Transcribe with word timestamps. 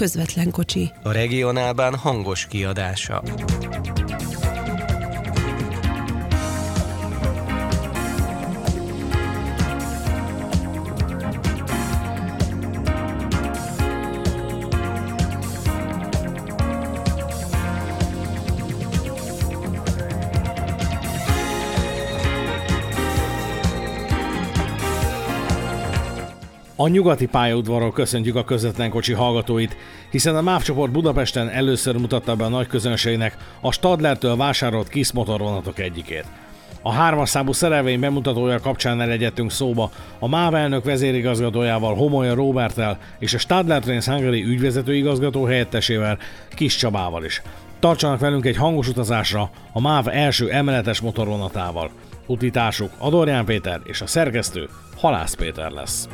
közvetlen 0.00 0.50
kocsi. 0.50 0.92
A 1.02 1.12
regionálban 1.12 1.94
hangos 1.96 2.46
kiadása. 2.46 3.22
A 26.80 26.88
nyugati 26.88 27.26
pályaudvarról 27.26 27.92
köszöntjük 27.92 28.36
a 28.36 28.44
közvetlen 28.44 28.90
kocsi 28.90 29.12
hallgatóit, 29.12 29.76
hiszen 30.10 30.36
a 30.36 30.40
MÁV 30.40 30.62
csoport 30.62 30.92
Budapesten 30.92 31.48
először 31.48 31.96
mutatta 31.96 32.36
be 32.36 32.44
a 32.44 32.48
nagy 32.48 32.66
közönségnek 32.66 33.36
a 33.60 33.72
Stadlertől 33.72 34.36
vásárolt 34.36 34.88
KISZ 34.88 35.10
motorvonatok 35.10 35.78
egyikét. 35.78 36.24
A 36.82 36.92
hármas 36.92 37.28
számú 37.28 37.52
szerelvény 37.52 38.00
bemutatója 38.00 38.60
kapcsán 38.60 39.00
elegyettünk 39.00 39.50
szóba 39.50 39.90
a 40.18 40.28
MÁV 40.28 40.54
elnök 40.54 40.84
vezérigazgatójával, 40.84 41.94
Homolya 41.94 42.34
Robertel 42.34 42.98
és 43.18 43.34
a 43.34 43.38
Stadler 43.38 43.82
Trains 43.82 44.06
Hungary 44.06 44.44
ügyvezető 44.44 44.94
igazgató 44.94 45.44
helyettesével, 45.44 46.18
Kis 46.54 46.76
Csabával 46.76 47.24
is. 47.24 47.42
Tartsanak 47.80 48.20
velünk 48.20 48.44
egy 48.44 48.56
hangos 48.56 48.88
utazásra 48.88 49.50
a 49.72 49.80
MÁV 49.80 50.08
első 50.08 50.50
emeletes 50.50 51.00
motorvonatával. 51.00 51.90
Utitársuk 52.26 52.90
Adorján 52.98 53.44
Péter 53.44 53.80
és 53.84 54.00
a 54.00 54.06
szerkesztő 54.06 54.68
Halász 54.96 55.34
Péter 55.34 55.70
lesz. 55.70 56.08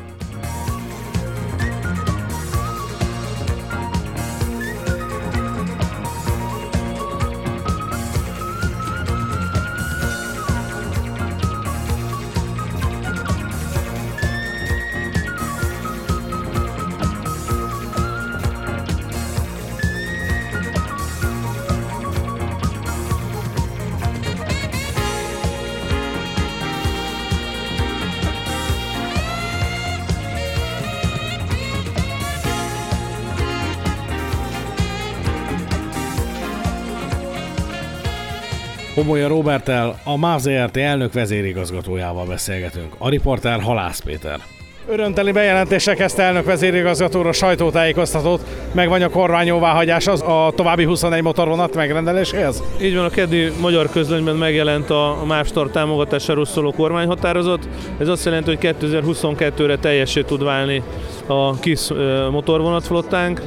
Homolya 39.07 39.27
Robertel, 39.27 39.99
a 40.03 40.17
MÁV 40.17 40.39
ZRT 40.39 40.77
elnök 40.77 41.13
vezérigazgatójával 41.13 42.25
beszélgetünk. 42.25 42.95
A 42.97 43.09
riporter 43.09 43.61
Halász 43.61 43.99
Péter. 43.99 44.39
Örömteli 44.87 45.31
bejelentése 45.31 45.93
kezdte 45.93 46.23
elnök 46.23 46.45
vezérigazgatóra 46.45 47.31
sajtótájékoztatót, 47.31 48.41
meg 48.71 48.89
van 48.89 49.01
a 49.01 49.09
kormány 49.09 49.45
jóváhagyás 49.47 50.07
az 50.07 50.21
a 50.21 50.51
további 50.55 50.83
21 50.83 51.21
motorvonat 51.21 51.75
megrendeléséhez? 51.75 52.63
Így 52.81 52.95
van, 52.95 53.05
a 53.05 53.09
keddi 53.09 53.51
magyar 53.61 53.89
közlönyben 53.89 54.35
megjelent 54.35 54.89
a 54.89 55.23
MÁV 55.27 55.45
Start 55.47 55.71
támogatásáról 55.71 56.45
szóló 56.45 56.71
kormányhatározat. 56.71 57.67
Ez 57.99 58.07
azt 58.07 58.25
jelenti, 58.25 58.55
hogy 58.55 58.75
2022-re 58.81 59.77
teljesé 59.77 60.21
tud 60.21 60.43
válni 60.43 60.83
a 61.25 61.59
KISZ 61.59 61.91
motorvonatflottánk 62.31 63.41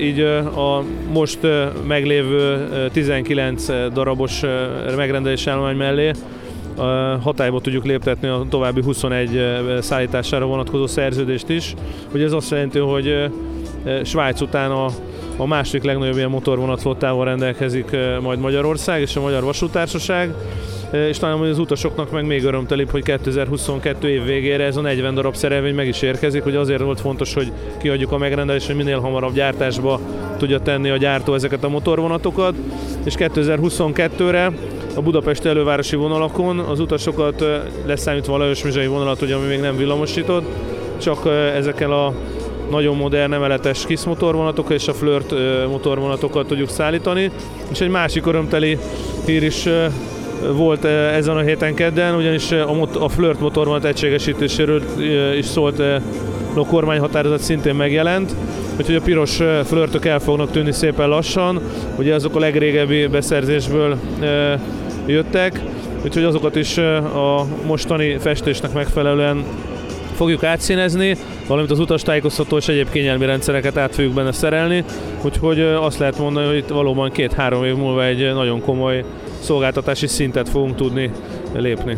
így 0.00 0.20
a 0.56 0.82
most 1.12 1.38
meglévő 1.86 2.68
19 2.92 3.66
darabos 3.92 4.40
megrendelés 4.96 5.46
állomány 5.46 5.76
mellé 5.76 6.10
hatályba 7.22 7.60
tudjuk 7.60 7.84
léptetni 7.84 8.28
a 8.28 8.44
további 8.50 8.82
21 8.82 9.40
szállítására 9.80 10.46
vonatkozó 10.46 10.86
szerződést 10.86 11.48
is. 11.48 11.74
Ugye 12.14 12.24
ez 12.24 12.32
azt 12.32 12.50
jelenti, 12.50 12.78
hogy 12.78 13.30
Svájc 14.04 14.40
után 14.40 14.70
a, 14.70 14.86
a 15.36 15.46
második 15.46 15.82
legnagyobb 15.82 16.16
ilyen 16.16 16.30
motorvonatflottával 16.30 17.24
rendelkezik 17.24 17.96
majd 18.20 18.38
Magyarország 18.38 19.00
és 19.00 19.16
a 19.16 19.20
Magyar 19.20 19.42
Vasútársaság. 19.42 20.34
És 21.08 21.18
talán 21.18 21.36
hogy 21.36 21.48
az 21.48 21.58
utasoknak 21.58 22.10
meg 22.10 22.26
még 22.26 22.44
örömtelibb, 22.44 22.90
hogy 22.90 23.02
2022 23.02 24.08
év 24.08 24.24
végére 24.24 24.64
ez 24.64 24.76
a 24.76 24.80
40 24.80 25.14
darab 25.14 25.34
szerelvény 25.34 25.74
meg 25.74 25.86
is 25.86 26.02
érkezik, 26.02 26.42
hogy 26.42 26.56
azért 26.56 26.82
volt 26.82 27.00
fontos, 27.00 27.34
hogy 27.34 27.52
kiadjuk 27.78 28.12
a 28.12 28.18
megrendelést, 28.18 28.66
hogy 28.66 28.76
minél 28.76 29.00
hamarabb 29.00 29.34
gyártásba 29.34 30.00
tudja 30.38 30.60
tenni 30.60 30.90
a 30.90 30.96
gyártó 30.96 31.34
ezeket 31.34 31.64
a 31.64 31.68
motorvonatokat, 31.68 32.54
és 33.04 33.14
2022-re 33.18 34.52
a 34.94 35.02
Budapesti 35.02 35.48
elővárosi 35.48 35.96
vonalakon 35.96 36.58
az 36.58 36.80
utasokat 36.80 37.44
leszámítva 37.86 38.34
a 38.34 38.38
Lajos 38.38 38.64
Mizsai 38.64 38.86
vonalat, 38.86 39.22
ugye, 39.22 39.34
ami 39.34 39.46
még 39.46 39.60
nem 39.60 39.76
villamosított, 39.76 40.44
csak 40.98 41.26
ezekkel 41.54 41.92
a 41.92 42.14
nagyon 42.72 42.96
modern 42.96 43.32
emeletes 43.32 43.86
KISZ 43.86 44.04
motorvonatok 44.04 44.70
és 44.70 44.88
a 44.88 44.92
Flirt 44.92 45.34
motorvonatokat 45.68 46.46
tudjuk 46.46 46.68
szállítani. 46.68 47.30
És 47.70 47.80
egy 47.80 47.88
másik 47.88 48.26
örömteli 48.26 48.78
hír 49.26 49.42
is 49.42 49.68
volt 50.52 50.84
ezen 50.84 51.36
a 51.36 51.40
héten 51.40 51.74
kedden, 51.74 52.14
ugyanis 52.14 52.50
a, 52.50 52.72
mot- 52.72 52.96
a 52.96 53.08
Flirt 53.08 53.40
motorvonat 53.40 53.84
egységesítéséről 53.84 54.82
is 55.36 55.44
szólt 55.44 55.78
a 56.54 56.66
kormányhatározat 56.66 57.40
szintén 57.40 57.74
megjelent, 57.74 58.34
úgyhogy 58.78 58.94
a 58.94 59.00
piros 59.00 59.38
flörtök 59.64 60.04
el 60.04 60.18
fognak 60.18 60.50
tűnni 60.50 60.72
szépen 60.72 61.08
lassan, 61.08 61.60
ugye 61.98 62.14
azok 62.14 62.36
a 62.36 62.38
legrégebbi 62.38 63.06
beszerzésből 63.06 63.98
jöttek, 65.06 65.60
úgyhogy 66.04 66.24
azokat 66.24 66.56
is 66.56 66.78
a 66.78 67.46
mostani 67.66 68.16
festésnek 68.18 68.72
megfelelően 68.72 69.44
fogjuk 70.22 70.44
átszínezni, 70.44 71.16
valamint 71.46 71.70
az 71.70 71.78
utastájékoztató 71.78 72.56
és 72.56 72.68
egyéb 72.68 72.90
kényelmi 72.90 73.26
rendszereket 73.26 73.76
át 73.76 73.94
fogjuk 73.94 74.14
benne 74.14 74.32
szerelni, 74.32 74.84
úgyhogy 75.22 75.60
azt 75.60 75.98
lehet 75.98 76.18
mondani, 76.18 76.46
hogy 76.46 76.56
itt 76.56 76.68
valóban 76.68 77.10
két-három 77.10 77.64
év 77.64 77.76
múlva 77.76 78.04
egy 78.04 78.34
nagyon 78.34 78.60
komoly 78.60 79.04
szolgáltatási 79.40 80.06
szintet 80.06 80.48
fogunk 80.48 80.74
tudni 80.74 81.10
lépni. 81.54 81.96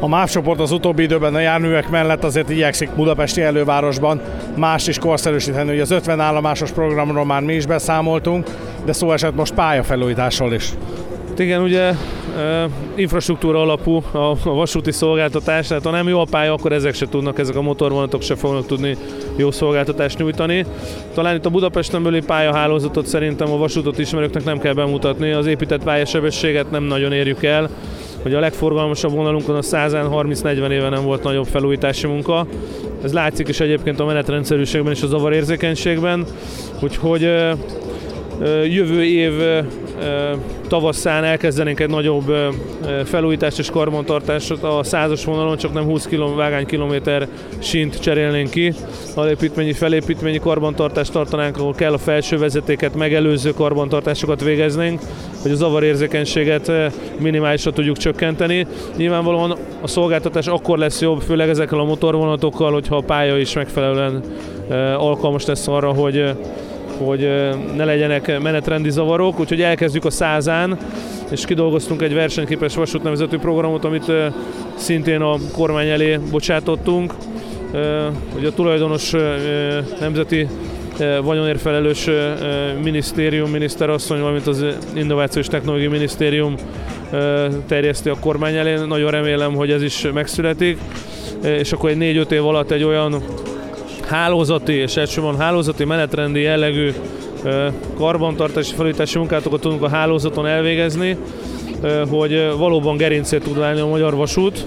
A 0.00 0.08
MÁV 0.08 0.30
csoport 0.30 0.60
az 0.60 0.70
utóbbi 0.70 1.02
időben 1.02 1.34
a 1.34 1.40
járművek 1.40 1.90
mellett 1.90 2.24
azért 2.24 2.50
igyekszik 2.50 2.90
Budapesti 2.90 3.42
elővárosban 3.42 4.20
más 4.56 4.86
is 4.86 4.98
korszerűsíteni. 4.98 5.72
Ugye 5.72 5.82
az 5.82 5.90
50 5.90 6.20
állomásos 6.20 6.70
programról 6.70 7.24
már 7.24 7.42
mi 7.42 7.54
is 7.54 7.66
beszámoltunk, 7.66 8.46
de 8.84 8.92
szó 8.92 9.12
esett 9.12 9.34
most 9.34 9.54
pályafelújításról 9.54 10.52
is. 10.52 10.72
Igen, 11.38 11.62
ugye 11.62 11.92
infrastruktúra 12.94 13.60
alapú 13.60 14.02
a, 14.12 14.34
vasúti 14.44 14.92
szolgáltatás, 14.92 15.66
tehát 15.66 15.84
ha 15.84 15.90
nem 15.90 16.08
jó 16.08 16.20
a 16.20 16.26
pálya, 16.30 16.52
akkor 16.52 16.72
ezek 16.72 16.94
se 16.94 17.08
tudnak, 17.08 17.38
ezek 17.38 17.56
a 17.56 17.62
motorvonatok 17.62 18.22
se 18.22 18.34
fognak 18.34 18.66
tudni 18.66 18.96
jó 19.36 19.50
szolgáltatást 19.50 20.18
nyújtani. 20.18 20.66
Talán 21.14 21.36
itt 21.36 21.46
a 21.46 21.50
Budapesten 21.50 22.02
belüli 22.02 22.22
pályahálózatot 22.22 23.06
szerintem 23.06 23.50
a 23.50 23.56
vasútot 23.56 23.98
ismerőknek 23.98 24.44
nem 24.44 24.58
kell 24.58 24.72
bemutatni, 24.72 25.32
az 25.32 25.46
épített 25.46 25.82
pályasebességet 25.82 26.70
nem 26.70 26.82
nagyon 26.82 27.12
érjük 27.12 27.42
el, 27.42 27.68
hogy 28.22 28.34
a 28.34 28.40
legforgalmasabb 28.40 29.12
vonalunkon 29.12 29.56
a 29.56 29.60
130-40 29.60 30.70
éve 30.70 30.88
nem 30.88 31.04
volt 31.04 31.22
nagyobb 31.22 31.46
felújítási 31.46 32.06
munka. 32.06 32.46
Ez 33.02 33.12
látszik 33.12 33.48
is 33.48 33.60
egyébként 33.60 34.00
a 34.00 34.04
menetrendszerűségben 34.04 34.92
és 34.92 35.02
a 35.02 35.06
zavarérzékenységben, 35.06 36.24
úgyhogy 36.82 37.20
jövő 38.64 39.04
év 39.04 39.32
tavasszán 40.68 41.24
elkezdenénk 41.24 41.80
egy 41.80 41.88
nagyobb 41.88 42.34
felújítást 43.04 43.58
és 43.58 43.70
karbantartást 43.70 44.50
a 44.50 44.82
százas 44.82 45.24
vonalon, 45.24 45.56
csak 45.56 45.72
nem 45.72 45.84
20 45.84 46.06
km, 46.06 46.36
vágány 46.36 46.66
kilométer 46.66 47.28
sint 47.58 48.00
cserélnénk 48.00 48.50
ki. 48.50 48.72
Alépítményi, 49.14 49.72
felépítményi 49.72 50.38
karbantartást 50.38 51.12
tartanánk, 51.12 51.58
ahol 51.58 51.74
kell 51.74 51.92
a 51.92 51.98
felső 51.98 52.38
vezetéket 52.38 52.94
megelőző 52.94 53.52
karbantartásokat 53.52 54.44
végeznénk, 54.44 55.00
hogy 55.42 55.50
a 55.50 55.54
zavarérzékenységet 55.54 56.72
minimálisra 57.18 57.72
tudjuk 57.72 57.96
csökkenteni. 57.96 58.66
Nyilvánvalóan 58.96 59.56
a 59.80 59.86
szolgáltatás 59.86 60.46
akkor 60.46 60.78
lesz 60.78 61.00
jobb, 61.00 61.20
főleg 61.20 61.48
ezekkel 61.48 61.78
a 61.78 61.84
motorvonatokkal, 61.84 62.72
hogyha 62.72 62.96
a 62.96 63.02
pálya 63.02 63.38
is 63.38 63.52
megfelelően 63.52 64.22
alkalmas 64.98 65.46
lesz 65.46 65.68
arra, 65.68 65.92
hogy 65.92 66.24
hogy 66.98 67.20
ne 67.76 67.84
legyenek 67.84 68.40
menetrendi 68.40 68.90
zavarok, 68.90 69.40
úgyhogy 69.40 69.60
elkezdjük 69.60 70.04
a 70.04 70.10
százán, 70.10 70.78
és 71.30 71.44
kidolgoztunk 71.44 72.02
egy 72.02 72.14
versenyképes 72.14 72.74
vasútnevezető 72.74 73.38
programot, 73.38 73.84
amit 73.84 74.12
szintén 74.74 75.20
a 75.20 75.36
kormány 75.52 75.88
elé 75.88 76.18
bocsátottunk. 76.30 77.14
Ugye 78.36 78.48
a 78.48 78.52
tulajdonos 78.54 79.12
nemzeti 80.00 80.48
vagyonért 81.22 81.60
felelős 81.60 82.08
minisztérium, 82.82 83.50
miniszterasszony, 83.50 84.20
valamint 84.20 84.46
az 84.46 84.64
Innovációs 84.94 85.46
Technológiai 85.46 85.90
Minisztérium 85.90 86.54
terjeszti 87.66 88.08
a 88.08 88.16
kormány 88.20 88.56
elé. 88.56 88.74
Nagyon 88.74 89.10
remélem, 89.10 89.54
hogy 89.54 89.70
ez 89.70 89.82
is 89.82 90.06
megszületik, 90.14 90.78
és 91.42 91.72
akkor 91.72 91.90
egy 91.90 92.24
4-5 92.26 92.30
év 92.30 92.46
alatt 92.46 92.70
egy 92.70 92.82
olyan 92.82 93.22
hálózati 94.06 94.72
és 94.72 94.96
elsősorban 94.96 95.36
hálózati 95.36 95.84
menetrendi 95.84 96.40
jellegű 96.40 96.92
karbantartási 97.96 98.74
felújítási 98.74 99.18
munkátokat 99.18 99.60
tudunk 99.60 99.82
a 99.82 99.88
hálózaton 99.88 100.46
elvégezni, 100.46 101.16
hogy 102.08 102.52
valóban 102.56 102.96
gerincét 102.96 103.42
tud 103.42 103.58
válni 103.58 103.80
a 103.80 103.86
magyar 103.86 104.14
vasút, 104.14 104.66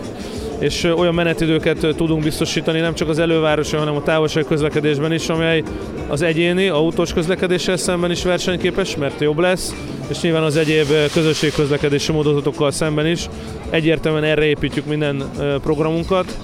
és 0.59 0.83
olyan 0.83 1.13
menetidőket 1.13 1.87
tudunk 1.95 2.23
biztosítani 2.23 2.79
nem 2.79 2.93
csak 2.93 3.09
az 3.09 3.19
elővárosi, 3.19 3.75
hanem 3.75 3.95
a 3.95 4.03
távolság 4.03 4.45
közlekedésben 4.45 5.13
is, 5.13 5.29
amely 5.29 5.63
az 6.07 6.21
egyéni, 6.21 6.67
autós 6.67 7.13
közlekedéssel 7.13 7.77
szemben 7.77 8.11
is 8.11 8.23
versenyképes, 8.23 8.95
mert 8.95 9.21
jobb 9.21 9.39
lesz, 9.39 9.75
és 10.07 10.21
nyilván 10.21 10.43
az 10.43 10.55
egyéb 10.55 10.87
közösségközlekedési 11.13 12.11
módozatokkal 12.11 12.71
szemben 12.71 13.07
is. 13.07 13.29
Egyértelműen 13.69 14.23
erre 14.23 14.45
építjük 14.45 14.85
minden 14.85 15.23
programunkat, 15.61 16.37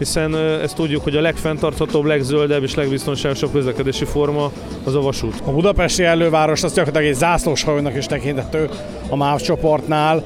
hiszen 0.00 0.36
ezt 0.36 0.74
tudjuk, 0.74 1.02
hogy 1.02 1.16
a 1.16 1.20
legfenntarthatóbb, 1.20 2.04
legzöldebb 2.04 2.62
és 2.62 2.74
legbiztonságosabb 2.74 3.52
közlekedési 3.52 4.04
forma 4.04 4.50
az 4.84 4.94
a 4.94 5.00
vasút. 5.00 5.42
A 5.44 5.50
budapesti 5.50 6.04
előváros 6.04 6.62
az 6.62 6.72
gyakorlatilag 6.74 7.12
egy 7.12 7.18
zászlós 7.18 7.62
hajónak 7.62 7.96
is 7.96 8.06
tekintető 8.06 8.68
a 9.08 9.16
MÁV 9.16 9.40
csoportnál 9.40 10.24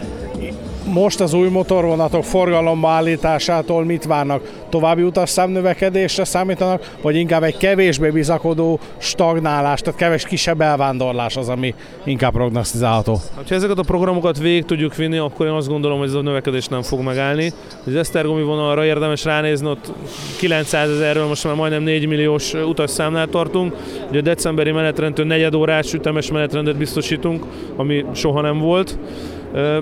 most 0.93 1.21
az 1.21 1.35
új 1.35 1.49
motorvonatok 1.49 2.25
forgalomba 2.25 2.89
állításától 2.89 3.85
mit 3.85 4.05
várnak? 4.05 4.51
További 4.69 5.03
utasszám 5.03 5.51
növekedésre 5.51 6.25
számítanak, 6.25 6.95
vagy 7.03 7.17
inkább 7.17 7.43
egy 7.43 7.57
kevésbé 7.57 8.11
bizakodó 8.11 8.79
stagnálás, 8.99 9.81
tehát 9.81 9.99
kevés 9.99 10.25
kisebb 10.25 10.61
elvándorlás 10.61 11.37
az, 11.37 11.49
ami 11.49 11.75
inkább 12.05 12.33
prognosztizálható? 12.33 13.21
Ha 13.35 13.43
ezeket 13.55 13.79
a 13.79 13.83
programokat 13.83 14.39
végig 14.39 14.65
tudjuk 14.65 14.95
vinni, 14.95 15.19
akkor 15.19 15.47
én 15.47 15.53
azt 15.53 15.69
gondolom, 15.69 15.99
hogy 15.99 16.09
ez 16.09 16.15
a 16.15 16.23
növekedés 16.23 16.67
nem 16.67 16.83
fog 16.83 17.01
megállni. 17.01 17.53
Az 17.87 17.95
Esztergomi 17.95 18.43
vonalra 18.43 18.85
érdemes 18.85 19.25
ránézni, 19.25 19.69
ott 19.69 19.93
900 20.39 20.91
ezerről 20.91 21.27
most 21.27 21.45
már 21.45 21.55
majdnem 21.55 21.83
4 21.83 22.07
milliós 22.07 22.55
utasszámnál 22.55 23.27
tartunk. 23.27 23.77
Ugye 24.09 24.19
a 24.19 24.23
decemberi 24.23 24.71
menetrendtől 24.71 25.27
negyed 25.27 25.55
órás 25.55 25.93
ütemes 25.93 26.31
menetrendet 26.31 26.77
biztosítunk, 26.77 27.45
ami 27.77 28.05
soha 28.15 28.41
nem 28.41 28.59
volt. 28.59 28.99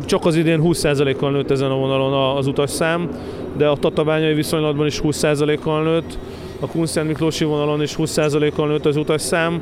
Csak 0.04 0.26
az 0.26 0.36
idén 0.36 0.60
20%-kal 0.64 1.30
nőtt 1.30 1.50
ezen 1.50 1.70
a 1.70 1.74
vonalon 1.74 2.36
az 2.36 2.46
utasszám, 2.46 3.08
de 3.56 3.66
a 3.66 3.76
tatabányai 3.76 4.34
viszonylatban 4.34 4.86
is 4.86 5.00
20%-kal 5.04 5.82
nőtt, 5.82 6.18
a 6.60 6.66
Kunszent 6.66 7.06
Miklósi 7.06 7.44
vonalon 7.44 7.82
is 7.82 7.94
20%-kal 7.98 8.68
nőtt 8.68 8.86
az 8.86 8.96
utasszám. 8.96 9.60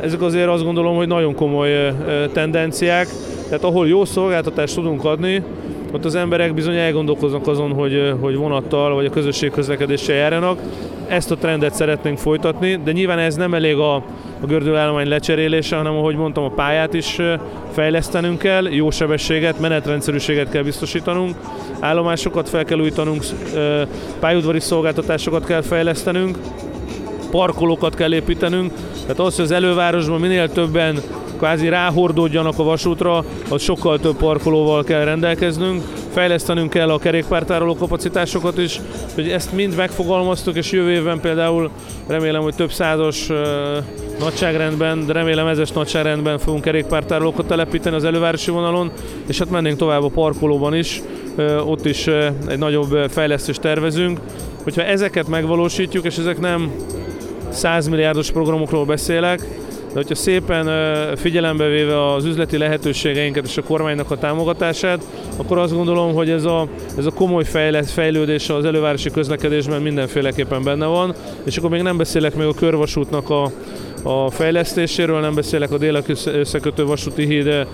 Ezek 0.00 0.22
azért 0.22 0.48
azt 0.48 0.64
gondolom, 0.64 0.96
hogy 0.96 1.06
nagyon 1.06 1.34
komoly 1.34 1.92
tendenciák, 2.32 3.08
tehát 3.44 3.64
ahol 3.64 3.88
jó 3.88 4.04
szolgáltatást 4.04 4.74
tudunk 4.74 5.04
adni, 5.04 5.42
ott 5.92 6.04
az 6.04 6.14
emberek 6.14 6.54
bizony 6.54 6.76
elgondolkoznak 6.76 7.46
azon, 7.46 7.72
hogy, 7.72 8.14
hogy 8.20 8.36
vonattal 8.36 8.94
vagy 8.94 9.06
a 9.06 9.10
közösség 9.10 9.50
közlekedéssel 9.50 10.16
járjanak. 10.16 10.58
Ezt 11.14 11.30
a 11.30 11.36
trendet 11.36 11.74
szeretnénk 11.74 12.18
folytatni, 12.18 12.80
de 12.84 12.92
nyilván 12.92 13.18
ez 13.18 13.34
nem 13.34 13.54
elég 13.54 13.76
a, 13.76 13.94
a 14.40 14.46
gördülállomány 14.46 15.08
lecserélése, 15.08 15.76
hanem 15.76 15.96
ahogy 15.96 16.16
mondtam, 16.16 16.44
a 16.44 16.48
pályát 16.48 16.94
is 16.94 17.18
fejlesztenünk 17.72 18.38
kell, 18.38 18.64
jó 18.64 18.90
sebességet, 18.90 19.60
menetrendszerűséget 19.60 20.50
kell 20.50 20.62
biztosítanunk, 20.62 21.36
állomásokat 21.80 22.48
fel 22.48 22.64
kell 22.64 22.78
újítanunk, 22.78 23.24
pályaudvari 24.20 24.60
szolgáltatásokat 24.60 25.44
kell 25.44 25.62
fejlesztenünk, 25.62 26.38
parkolókat 27.30 27.94
kell 27.94 28.14
építenünk, 28.14 28.72
tehát 29.02 29.18
az, 29.18 29.36
hogy 29.36 29.44
az 29.44 29.50
elővárosban 29.50 30.20
minél 30.20 30.48
többen 30.48 31.00
kvázi 31.38 31.68
ráhordódjanak 31.68 32.58
a 32.58 32.62
vasútra, 32.62 33.24
az 33.48 33.62
sokkal 33.62 33.98
több 33.98 34.16
parkolóval 34.16 34.84
kell 34.84 35.04
rendelkeznünk, 35.04 35.82
fejlesztenünk 36.14 36.70
kell 36.70 36.90
a 36.90 36.98
kerékpártároló 36.98 37.74
kapacitásokat 37.74 38.58
is, 38.58 38.80
hogy 39.14 39.28
ezt 39.28 39.52
mind 39.52 39.76
megfogalmaztuk, 39.76 40.56
és 40.56 40.72
jövő 40.72 40.90
évben 40.90 41.20
például 41.20 41.70
remélem, 42.06 42.42
hogy 42.42 42.54
több 42.54 42.72
százas 42.72 43.28
uh, 43.28 43.38
nagyságrendben, 44.18 45.06
de 45.06 45.12
remélem 45.12 45.46
ezes 45.46 45.72
nagyságrendben 45.72 46.38
fogunk 46.38 46.62
kerékpártárolókat 46.62 47.46
telepíteni 47.46 47.96
az 47.96 48.04
elővárosi 48.04 48.50
vonalon, 48.50 48.90
és 49.26 49.38
hát 49.38 49.50
mennénk 49.50 49.78
tovább 49.78 50.02
a 50.02 50.08
parkolóban 50.08 50.74
is, 50.74 51.02
uh, 51.36 51.70
ott 51.70 51.84
is 51.84 52.06
uh, 52.06 52.26
egy 52.48 52.58
nagyobb 52.58 53.10
fejlesztést 53.10 53.60
tervezünk. 53.60 54.20
Hogyha 54.62 54.82
ezeket 54.82 55.28
megvalósítjuk, 55.28 56.04
és 56.04 56.16
ezek 56.16 56.40
nem 56.40 56.72
100 57.48 57.88
milliárdos 57.88 58.30
programokról 58.30 58.84
beszélek, 58.84 59.40
de 59.94 60.00
hogyha 60.00 60.14
szépen 60.14 60.68
figyelembe 61.16 61.66
véve 61.66 62.12
az 62.12 62.24
üzleti 62.24 62.58
lehetőségeinket 62.58 63.46
és 63.46 63.56
a 63.56 63.62
kormánynak 63.62 64.10
a 64.10 64.18
támogatását, 64.18 65.04
akkor 65.36 65.58
azt 65.58 65.74
gondolom, 65.74 66.14
hogy 66.14 66.30
ez 66.30 66.44
a, 66.44 66.68
ez 66.98 67.06
a 67.06 67.10
komoly 67.10 67.44
fejlett, 67.44 67.90
fejlődés 67.90 68.48
az 68.48 68.64
elővárosi 68.64 69.10
közlekedésben 69.10 69.82
mindenféleképpen 69.82 70.62
benne 70.62 70.86
van, 70.86 71.14
és 71.44 71.56
akkor 71.56 71.70
még 71.70 71.82
nem 71.82 71.96
beszélek 71.96 72.34
még 72.34 72.46
a 72.46 72.52
körvasútnak 72.52 73.30
a, 73.30 73.50
a 74.02 74.30
fejlesztéséről, 74.30 75.20
nem 75.20 75.34
beszélek 75.34 75.72
a 75.72 75.78
délek 75.78 76.08
összekötő 76.24 76.84
vasúti 76.84 77.26
híd 77.26 77.66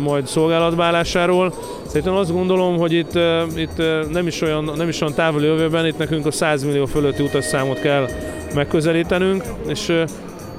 majd 0.00 0.26
szolgálatbálásáról. 0.26 1.54
Én 1.94 2.08
azt 2.08 2.32
gondolom, 2.32 2.76
hogy 2.76 2.92
itt, 2.92 3.18
itt 3.56 3.82
nem, 4.12 4.26
is 4.26 4.40
olyan, 4.40 4.72
nem 4.76 4.88
is 4.88 5.00
olyan 5.00 5.14
távoli 5.14 5.46
jövőben, 5.46 5.86
itt 5.86 5.98
nekünk 5.98 6.26
a 6.26 6.30
100 6.30 6.64
millió 6.64 6.86
fölötti 6.86 7.22
utasszámot 7.22 7.80
kell 7.80 8.08
megközelítenünk, 8.54 9.44
és 9.68 9.92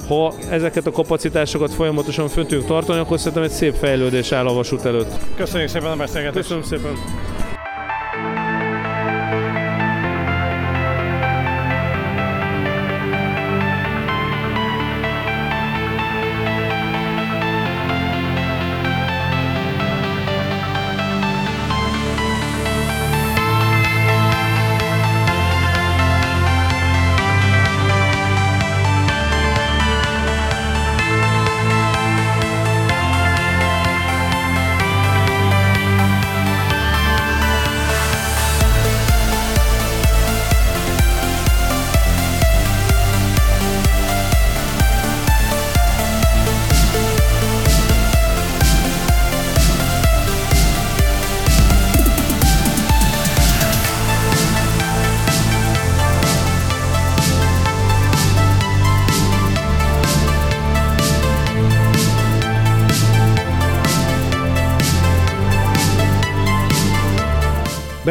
ha 0.08 0.34
ezeket 0.50 0.86
a 0.86 0.92
kapacitásokat 0.92 1.74
folyamatosan 1.74 2.28
föntünk 2.28 2.66
tartani, 2.66 3.00
akkor 3.00 3.18
szerintem 3.18 3.44
egy 3.44 3.50
szép 3.50 3.74
fejlődés 3.74 4.32
áll 4.32 4.48
a 4.48 4.54
vasút 4.54 4.86
előtt. 4.86 5.12
Köszönjük 5.36 5.70
szépen 5.70 5.92
a 5.92 5.96
beszélgetést! 5.96 6.48
Köszönöm 6.48 6.64
szépen! 6.64 7.37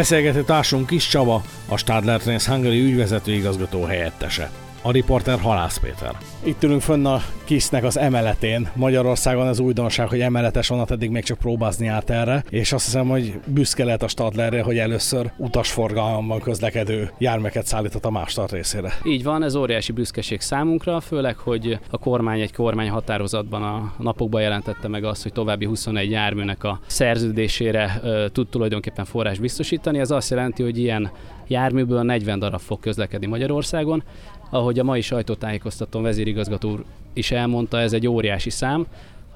Beszélgető 0.08 0.42
társunk 0.44 0.86
Kis 0.86 1.08
Csaba, 1.08 1.42
a 1.68 1.76
Stadler 1.76 2.20
Trains 2.20 2.46
Hungary 2.46 2.82
ügyvezető 2.82 3.32
igazgató 3.32 3.84
helyettese. 3.84 4.50
A 4.87 4.90
riporter 4.90 5.38
Halász 5.40 5.78
Péter. 5.78 6.16
Itt 6.43 6.62
ülünk 6.62 6.81
fönn 6.81 7.07
a 7.07 7.21
Kisznek 7.45 7.85
az 7.85 7.99
emeletén. 7.99 8.69
Magyarországon 8.75 9.47
az 9.47 9.59
újdonság, 9.59 10.09
hogy 10.09 10.21
emeletes 10.21 10.69
vonat 10.69 10.90
eddig 10.90 11.11
még 11.11 11.25
csak 11.25 11.38
próbázni 11.38 11.87
át 11.87 12.11
erre, 12.11 12.45
és 12.50 12.73
azt 12.73 12.85
hiszem, 12.85 13.09
hogy 13.09 13.40
büszke 13.47 13.85
lehet 13.85 14.02
a 14.02 14.09
Stadlerre, 14.09 14.62
hogy 14.62 14.78
először 14.78 15.31
utasforgalomban 15.37 16.40
közlekedő 16.40 17.11
jármeket 17.19 17.66
szállított 17.66 18.05
a 18.05 18.11
Mástart 18.11 18.52
részére. 18.52 18.93
Így 19.05 19.23
van, 19.23 19.43
ez 19.43 19.55
óriási 19.55 19.93
büszkeség 19.93 20.40
számunkra, 20.40 21.00
főleg, 21.00 21.37
hogy 21.37 21.78
a 21.90 21.99
kormány 21.99 22.40
egy 22.40 22.52
kormány 22.52 22.88
határozatban 22.88 23.62
a 23.62 23.93
napokban 23.99 24.40
jelentette 24.40 24.88
meg 24.88 25.05
azt, 25.05 25.23
hogy 25.23 25.33
további 25.33 25.64
21 25.64 26.11
járműnek 26.11 26.64
a 26.64 26.81
szerződésére 26.87 28.00
tud 28.33 28.49
tulajdonképpen 28.49 29.05
forrás 29.05 29.38
biztosítani. 29.38 29.99
Ez 29.99 30.11
azt 30.11 30.31
jelenti, 30.31 30.62
hogy 30.62 30.78
ilyen 30.78 31.11
járműből 31.49 32.02
40 32.02 32.38
darab 32.38 32.61
fog 32.61 32.81
közlekedni 32.81 33.26
Magyarországon. 33.26 34.02
Ahogy 34.50 34.79
a 34.79 34.85
mai 34.85 35.00
sajtótájékoztatón 35.00 36.03
vezérigazgató 36.03 36.71
úr 36.71 36.85
is 37.12 37.31
elmondta, 37.31 37.81
ez 37.81 37.93
egy 37.93 38.07
óriási 38.07 38.50
szám. 38.50 38.87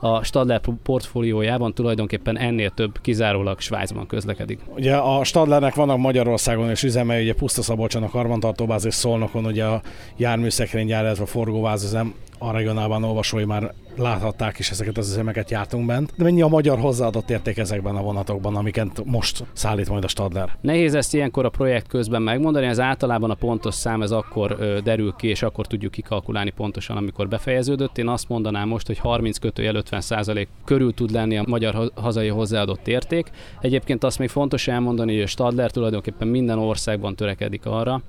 A 0.02 0.22
Stadler 0.24 0.60
portfóliójában 0.82 1.74
tulajdonképpen 1.74 2.38
ennél 2.38 2.70
több 2.70 3.00
kizárólag 3.00 3.60
Svájcban 3.60 4.06
közlekedik. 4.06 4.58
Ugye 4.76 4.96
a 4.96 5.24
Stadlernek 5.24 5.74
vannak 5.74 5.98
Magyarországon 5.98 6.70
és 6.70 6.82
üzemei, 6.82 7.22
ugye 7.22 7.34
Puszta 7.34 7.62
Szabolcson 7.62 8.02
a 8.02 8.08
karbantartóbázis 8.08 8.94
Szolnokon, 8.94 9.44
ugye 9.46 9.64
a 9.64 9.82
járműszekrénygyár, 10.16 11.04
ez 11.04 11.20
a 11.20 11.26
forgóvázüzem 11.26 12.14
a 12.42 12.52
regionálban 12.52 13.04
olvasói 13.04 13.44
már 13.44 13.72
láthatták 13.96 14.58
is 14.58 14.70
ezeket 14.70 14.98
az 14.98 15.10
üzemeket 15.10 15.50
jártunk 15.50 15.86
bent. 15.86 16.12
De 16.16 16.24
mennyi 16.24 16.42
a 16.42 16.46
magyar 16.46 16.78
hozzáadott 16.78 17.30
érték 17.30 17.58
ezekben 17.58 17.96
a 17.96 18.02
vonatokban, 18.02 18.56
amiket 18.56 19.02
most 19.04 19.44
szállít 19.52 19.88
majd 19.88 20.04
a 20.04 20.08
Stadler? 20.08 20.56
Nehéz 20.60 20.94
ezt 20.94 21.14
ilyenkor 21.14 21.44
a 21.44 21.48
projekt 21.48 21.86
közben 21.86 22.22
megmondani, 22.22 22.66
ez 22.66 22.80
általában 22.80 23.30
a 23.30 23.34
pontos 23.34 23.74
szám 23.74 24.02
ez 24.02 24.10
akkor 24.10 24.56
derül 24.84 25.14
ki, 25.16 25.28
és 25.28 25.42
akkor 25.42 25.66
tudjuk 25.66 25.92
kikalkulálni 25.92 26.50
pontosan, 26.50 26.96
amikor 26.96 27.28
befejeződött. 27.28 27.98
Én 27.98 28.08
azt 28.08 28.28
mondanám 28.28 28.68
most, 28.68 28.86
hogy 28.86 28.98
30 28.98 29.38
kötőjel 29.38 29.74
50 29.74 30.00
százalék 30.00 30.48
körül 30.64 30.94
tud 30.94 31.10
lenni 31.10 31.38
a 31.38 31.44
magyar 31.46 31.90
hazai 31.94 32.28
hozzáadott 32.28 32.88
érték. 32.88 33.30
Egyébként 33.60 34.04
azt 34.04 34.18
még 34.18 34.28
fontos 34.28 34.68
elmondani, 34.68 35.12
hogy 35.12 35.22
a 35.22 35.26
Stadler 35.26 35.70
tulajdonképpen 35.70 36.28
minden 36.28 36.58
országban 36.58 37.16
törekedik 37.16 37.66
arra, 37.66 38.02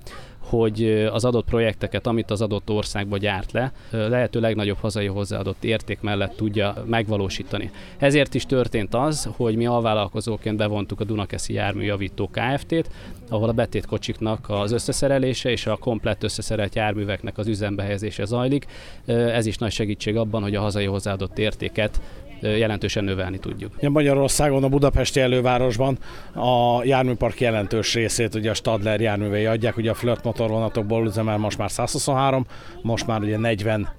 hogy 0.52 1.08
az 1.12 1.26
adott 1.26 1.46
projekteket, 1.46 2.08
amit 2.08 2.32
az 2.32 2.42
adott 2.42 2.70
országba 2.70 3.18
gyárt 3.18 3.52
le, 3.52 3.72
lehető 3.90 4.40
legnagyobb 4.40 4.78
hazai 4.78 5.06
hozzáadott 5.06 5.64
érték 5.64 6.02
mellett 6.02 6.36
tudja 6.36 6.84
megvalósítani. 6.86 7.72
Ezért 7.98 8.34
is 8.34 8.46
történt 8.46 8.94
az, 8.94 9.30
hogy 9.36 9.56
mi 9.56 9.66
alvállalkozóként 9.66 10.58
bevontuk 10.58 11.00
a 11.00 11.04
Dunakeszi 11.04 11.54
Járműjavító 11.54 12.30
Kft-t, 12.32 12.90
ahol 13.30 13.50
a 13.50 13.54
betétkocsiknak 13.54 14.46
az 14.50 14.72
összeszerelése 14.72 15.50
és 15.50 15.66
a 15.68 15.78
komplett 15.78 16.24
összeszerelt 16.24 16.76
járműveknek 16.76 17.38
az 17.38 17.48
üzembe 17.48 17.84
helyezése 17.84 18.26
zajlik. 18.26 18.66
Ez 19.06 19.46
is 19.46 19.58
nagy 19.58 19.72
segítség 19.72 20.16
abban, 20.16 20.42
hogy 20.42 20.56
a 20.56 20.62
hazai 20.62 20.86
hozzáadott 20.86 21.40
értéket 21.40 22.02
jelentősen 22.42 23.04
növelni 23.04 23.40
tudjuk. 23.40 23.72
Ja, 23.80 23.90
Magyarországon, 23.90 24.64
a 24.64 24.70
budapesti 24.70 25.20
elővárosban 25.20 25.98
a 26.34 26.84
járműpark 26.84 27.40
jelentős 27.40 27.94
részét 27.94 28.36
ugye 28.36 28.50
a 28.50 28.54
Stadler 28.54 29.02
járművei 29.02 29.46
adják, 29.46 29.78
ugye 29.78 29.90
a 29.90 29.94
Flirt 29.94 30.24
motorvonatokból 30.24 31.06
üzemel 31.06 31.38
most 31.38 31.58
már 31.58 31.72
123, 31.72 32.46
most 32.82 33.08
már 33.08 33.22
ugye 33.22 33.38
40 33.38 33.90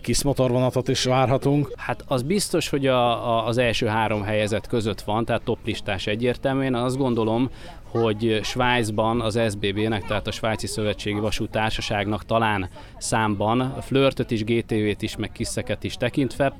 kis 0.00 0.22
motorvonatot 0.22 0.88
is 0.88 1.04
várhatunk. 1.04 1.72
Hát 1.76 2.04
az 2.06 2.22
biztos, 2.22 2.68
hogy 2.68 2.86
a, 2.86 3.28
a, 3.28 3.46
az 3.46 3.58
első 3.58 3.86
három 3.86 4.22
helyezet 4.22 4.66
között 4.66 5.00
van, 5.00 5.24
tehát 5.24 5.42
toplistás 5.42 6.06
egyértelműen. 6.06 6.74
Azt 6.74 6.96
gondolom, 6.96 7.50
hogy 7.82 8.40
Svájcban 8.42 9.20
az 9.20 9.40
SBB-nek, 9.50 10.04
tehát 10.04 10.26
a 10.26 10.30
Svájci 10.30 10.66
Szövetségi 10.66 11.18
Vasútársaságnak 11.18 12.24
talán 12.24 12.68
számban 12.98 13.74
Flörtöt 13.80 14.30
is, 14.30 14.44
GTV-t 14.44 15.02
is, 15.02 15.16
meg 15.16 15.32
Kiszeket 15.32 15.84
is 15.84 15.96
tekintve 15.96 16.52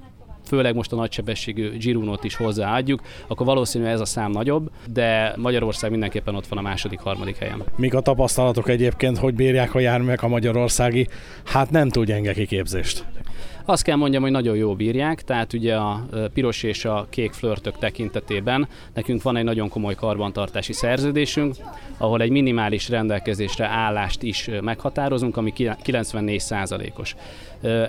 főleg 0.46 0.74
most 0.74 0.92
a 0.92 0.96
nagysebességű 0.96 1.76
Girunot 1.76 2.24
is 2.24 2.34
hozzáadjuk, 2.34 3.00
akkor 3.26 3.46
valószínű 3.46 3.84
ez 3.84 4.00
a 4.00 4.04
szám 4.04 4.30
nagyobb, 4.30 4.70
de 4.90 5.34
Magyarország 5.36 5.90
mindenképpen 5.90 6.34
ott 6.34 6.46
van 6.46 6.58
a 6.58 6.62
második, 6.62 7.00
harmadik 7.00 7.36
helyen. 7.36 7.62
Mik 7.76 7.94
a 7.94 8.00
tapasztalatok 8.00 8.68
egyébként, 8.68 9.18
hogy 9.18 9.34
bírják 9.34 9.74
a 9.74 9.78
járművek 9.78 10.22
a 10.22 10.28
magyarországi, 10.28 11.08
hát 11.44 11.70
nem 11.70 11.88
túl 11.88 12.04
gyenge 12.04 12.32
kiképzést? 12.32 13.04
Azt 13.68 13.82
kell 13.82 13.96
mondjam, 13.96 14.22
hogy 14.22 14.30
nagyon 14.30 14.56
jó 14.56 14.74
bírják, 14.74 15.22
tehát 15.22 15.52
ugye 15.52 15.74
a 15.74 16.06
piros 16.34 16.62
és 16.62 16.84
a 16.84 17.06
kék 17.10 17.32
flörtök 17.32 17.78
tekintetében 17.78 18.68
nekünk 18.94 19.22
van 19.22 19.36
egy 19.36 19.44
nagyon 19.44 19.68
komoly 19.68 19.94
karbantartási 19.94 20.72
szerződésünk, 20.72 21.54
ahol 21.98 22.20
egy 22.20 22.30
minimális 22.30 22.88
rendelkezésre 22.88 23.66
állást 23.66 24.22
is 24.22 24.50
meghatározunk, 24.60 25.36
ami 25.36 25.52
94%-os. 25.56 27.16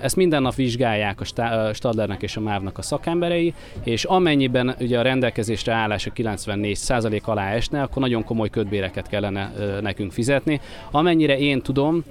Ezt 0.02 0.16
minden 0.16 0.42
nap 0.42 0.54
vizsgálják 0.54 1.20
a 1.20 1.24
Stadlernek 1.72 2.22
és 2.22 2.36
a 2.36 2.40
MÁV-nak 2.40 2.78
a 2.78 2.82
szakemberei, 2.82 3.54
és 3.84 4.04
amennyiben 4.04 4.74
ugye 4.80 4.98
a 4.98 5.02
rendelkezésre 5.02 5.72
állás 5.72 6.06
a 6.06 6.12
94% 6.12 7.22
alá 7.22 7.50
esne, 7.50 7.82
akkor 7.82 8.02
nagyon 8.02 8.24
komoly 8.24 8.50
ködbéreket 8.50 9.08
kellene 9.08 9.52
nekünk 9.80 10.12
fizetni. 10.12 10.60
Amennyire 10.90 11.38
én 11.38 11.60
tudom, 11.62 12.04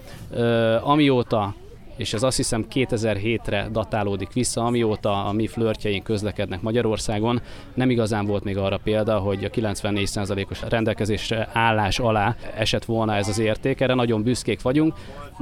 amióta 0.81 1.55
és 1.97 2.13
ez 2.13 2.23
azt 2.23 2.37
hiszem 2.37 2.65
2007-re 2.73 3.67
datálódik 3.71 4.33
vissza, 4.33 4.65
amióta 4.65 5.25
a 5.25 5.31
mi 5.31 5.47
flörtjeink 5.47 6.03
közlekednek 6.03 6.61
Magyarországon. 6.61 7.41
Nem 7.73 7.89
igazán 7.89 8.25
volt 8.25 8.43
még 8.43 8.57
arra 8.57 8.77
példa, 8.83 9.17
hogy 9.17 9.43
a 9.43 9.49
94%-os 9.49 10.61
rendelkezésre 10.69 11.49
állás 11.53 11.99
alá 11.99 12.35
esett 12.55 12.85
volna 12.85 13.15
ez 13.15 13.27
az 13.27 13.39
érték, 13.39 13.81
erre 13.81 13.93
nagyon 13.93 14.23
büszkék 14.23 14.61
vagyunk, 14.61 14.93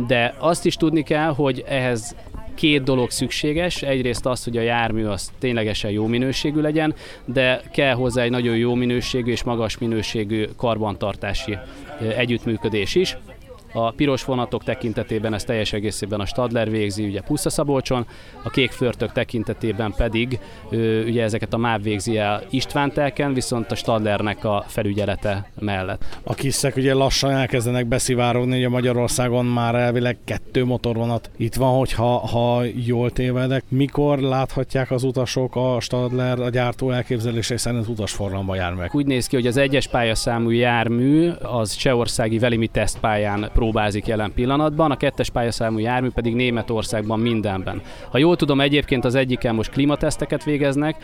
de 0.08 0.36
azt 0.38 0.66
is 0.66 0.76
tudni 0.76 1.04
kell, 1.04 1.34
hogy 1.34 1.64
ehhez 1.68 2.16
két 2.56 2.84
dolog 2.84 3.12
szükséges. 3.12 3.82
Egyrészt 3.82 4.26
az, 4.26 4.44
hogy 4.44 4.58
a 4.58 4.62
jármű 4.62 5.06
az 5.06 5.32
ténylegesen 5.40 5.92
jó 5.92 6.08
minőségű 6.08 6.62
legyen, 6.62 6.94
de 7.26 7.62
kell 7.72 7.94
hozzá 7.94 8.24
egy 8.24 8.30
nagyon 8.30 8.58
jó 8.58 8.74
minőségű 8.74 9.32
és 9.32 9.44
magas 9.44 9.78
minőségű 9.78 10.46
karbantartási 10.58 11.58
együttműködés 12.18 12.96
is. 12.96 13.18
A 13.78 13.92
piros 13.92 14.24
vonatok 14.24 14.64
tekintetében 14.64 15.34
ez 15.34 15.44
teljes 15.44 15.74
egészében 15.74 16.20
a 16.20 16.26
Stadler 16.26 16.70
végzi, 16.70 17.06
ugye 17.06 17.22
Pusza 17.22 17.50
Szabolcson, 17.50 18.06
a 18.44 18.50
kék 18.50 18.72
förtök 18.72 19.12
tekintetében 19.12 19.94
pedig 19.98 20.40
ugye 21.06 21.24
ezeket 21.24 21.54
a 21.54 21.58
MÁV 21.58 21.82
végzi 21.82 22.18
el 22.18 22.44
István 22.50 22.92
Telken, 22.92 23.34
viszont 23.34 23.72
a 23.72 23.76
Stadlernek 23.76 24.44
a 24.44 24.64
felügyelete 24.68 25.50
mellett. 25.60 26.04
A 26.24 26.34
kiszek 26.34 26.76
ugye 26.76 26.94
lassan 26.94 27.32
elkezdenek 27.32 27.86
beszivárogni, 27.86 28.58
ugye 28.58 28.70
Magyarországon 28.70 29.46
már 29.46 29.76
elvileg 29.76 30.18
kettő 30.24 30.66
motorvonat 30.66 31.30
itt 31.38 31.56
van, 31.56 31.78
hogyha 31.78 32.18
ha 32.28 32.64
jól 32.86 33.12
tévedek. 33.12 33.64
Mikor 33.70 34.20
láthatják 34.20 34.92
az 34.92 35.04
utasok 35.04 35.56
a 35.56 35.80
Stadler, 35.80 36.40
a 36.40 36.50
gyártó 36.50 36.92
elképzelései 36.92 37.58
szerint 37.58 37.88
utasforgalomba 37.88 38.56
járművek? 38.56 38.96
Úgy 38.96 39.06
néz 39.06 39.28
ki, 39.28 39.36
hogy 39.36 39.48
az 39.48 39.58
egyes 39.58 39.88
pályaszámú 39.88 40.50
jármű 40.50 41.30
az 41.30 41.74
Csehországi 41.76 42.40
Velimi 42.40 42.68
tesztpályán 42.68 43.50
próbázik 43.66 44.08
jelen 44.08 44.34
pillanatban, 44.34 44.92
a 44.92 44.98
kettes 44.98 45.30
pályaszámú 45.30 45.78
jármű 45.78 46.10
pedig 46.10 46.36
Németországban 46.36 47.20
mindenben. 47.20 47.82
Ha 48.10 48.18
jól 48.18 48.36
tudom, 48.36 48.62
egyébként 48.62 49.06
az 49.06 49.16
egyiken 49.16 49.56
most 49.56 49.72
klimateszteket 49.72 50.44
végeznek, 50.44 50.96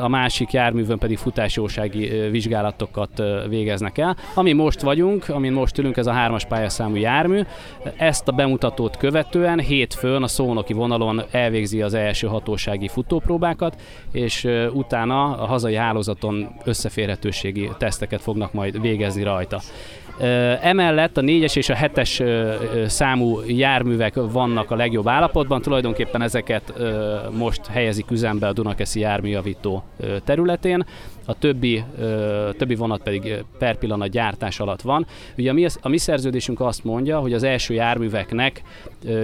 a 0.00 0.08
másik 0.08 0.52
járművön 0.52 0.98
pedig 0.98 1.18
futásjósági 1.18 2.08
vizsgálatokat 2.30 3.22
végeznek 3.48 3.98
el. 3.98 4.16
Ami 4.34 4.52
most 4.52 4.80
vagyunk, 4.80 5.28
amin 5.28 5.52
most 5.52 5.78
ülünk, 5.78 5.96
ez 5.96 6.06
a 6.06 6.12
hármas 6.12 6.44
pályaszámú 6.44 6.96
jármű. 6.96 7.40
Ezt 7.96 8.28
a 8.28 8.32
bemutatót 8.32 8.96
követően 8.96 9.60
hétfőn 9.60 10.22
a 10.22 10.28
szónoki 10.28 10.72
vonalon 10.72 11.22
elvégzi 11.30 11.82
az 11.82 11.94
első 11.94 12.26
hatósági 12.26 12.88
futópróbákat, 12.88 13.80
és 14.12 14.48
utána 14.72 15.36
a 15.36 15.46
hazai 15.46 15.74
hálózaton 15.74 16.48
összeférhetőségi 16.64 17.70
teszteket 17.78 18.20
fognak 18.20 18.52
majd 18.52 18.80
végezni 18.80 19.22
rajta. 19.22 19.60
Emellett 20.60 21.16
a 21.16 21.20
4-es 21.20 21.56
és 21.56 21.68
a 21.68 21.74
7-es 21.74 22.88
számú 22.88 23.40
járművek 23.46 24.14
vannak 24.14 24.70
a 24.70 24.76
legjobb 24.76 25.08
állapotban, 25.08 25.62
tulajdonképpen 25.62 26.22
ezeket 26.22 26.72
most 27.30 27.66
helyezik 27.66 28.10
üzembe 28.10 28.46
a 28.46 28.52
Dunakeszi 28.52 29.00
járműjavító 29.00 29.84
területén, 30.24 30.86
a 31.26 31.38
többi, 31.38 31.84
többi 32.58 32.74
vonat 32.74 33.02
pedig 33.02 33.44
per 33.58 33.76
pillanat 33.76 34.08
gyártás 34.08 34.60
alatt 34.60 34.80
van. 34.80 35.06
Ugye 35.36 35.50
a 35.50 35.52
mi, 35.52 35.66
a 35.80 35.88
mi 35.88 35.98
szerződésünk 35.98 36.60
azt 36.60 36.84
mondja, 36.84 37.18
hogy 37.18 37.32
az 37.32 37.42
első 37.42 37.74
járműveknek 37.74 38.62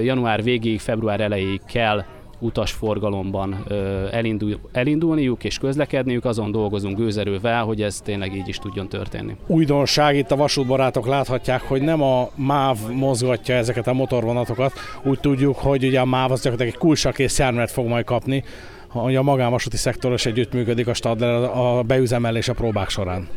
január 0.02 0.42
végéig, 0.42 0.80
február 0.80 1.21
elejéig 1.21 1.61
kell 1.66 2.04
utasforgalomban 2.38 3.64
elindul, 4.11 4.59
elindulniuk 4.73 5.45
és 5.45 5.59
közlekedniük, 5.59 6.25
azon 6.25 6.50
dolgozunk 6.50 6.97
gőzerővel, 6.97 7.64
hogy 7.64 7.83
ez 7.83 8.00
tényleg 8.00 8.35
így 8.35 8.49
is 8.49 8.59
tudjon 8.59 8.88
történni. 8.88 9.37
Újdonság, 9.47 10.16
itt 10.16 10.30
a 10.30 10.37
vasútbarátok 10.37 11.07
láthatják, 11.07 11.62
hogy 11.62 11.83
nem 11.83 12.02
a 12.02 12.28
MÁV 12.35 12.76
mozgatja 12.92 13.54
ezeket 13.54 13.87
a 13.87 13.92
motorvonatokat, 13.92 14.73
úgy 15.02 15.21
tudjuk, 15.21 15.57
hogy 15.57 15.85
ugye 15.85 16.00
a 16.00 16.04
MÁV 16.04 16.33
az 16.33 16.42
gyakorlatilag 16.42 16.75
egy 16.75 16.80
kulcsakész 16.80 17.38
járművet 17.38 17.71
fog 17.71 17.87
majd 17.87 18.04
kapni, 18.04 18.45
hogy 18.88 19.16
a 19.16 19.23
magánvasúti 19.23 19.76
szektoros 19.76 20.26
együttműködik 20.26 20.87
a 20.87 20.95
Stadler 20.95 21.42
a 21.42 21.83
beüzemelés 21.83 22.49
a 22.49 22.52
próbák 22.52 22.88
során. 22.88 23.28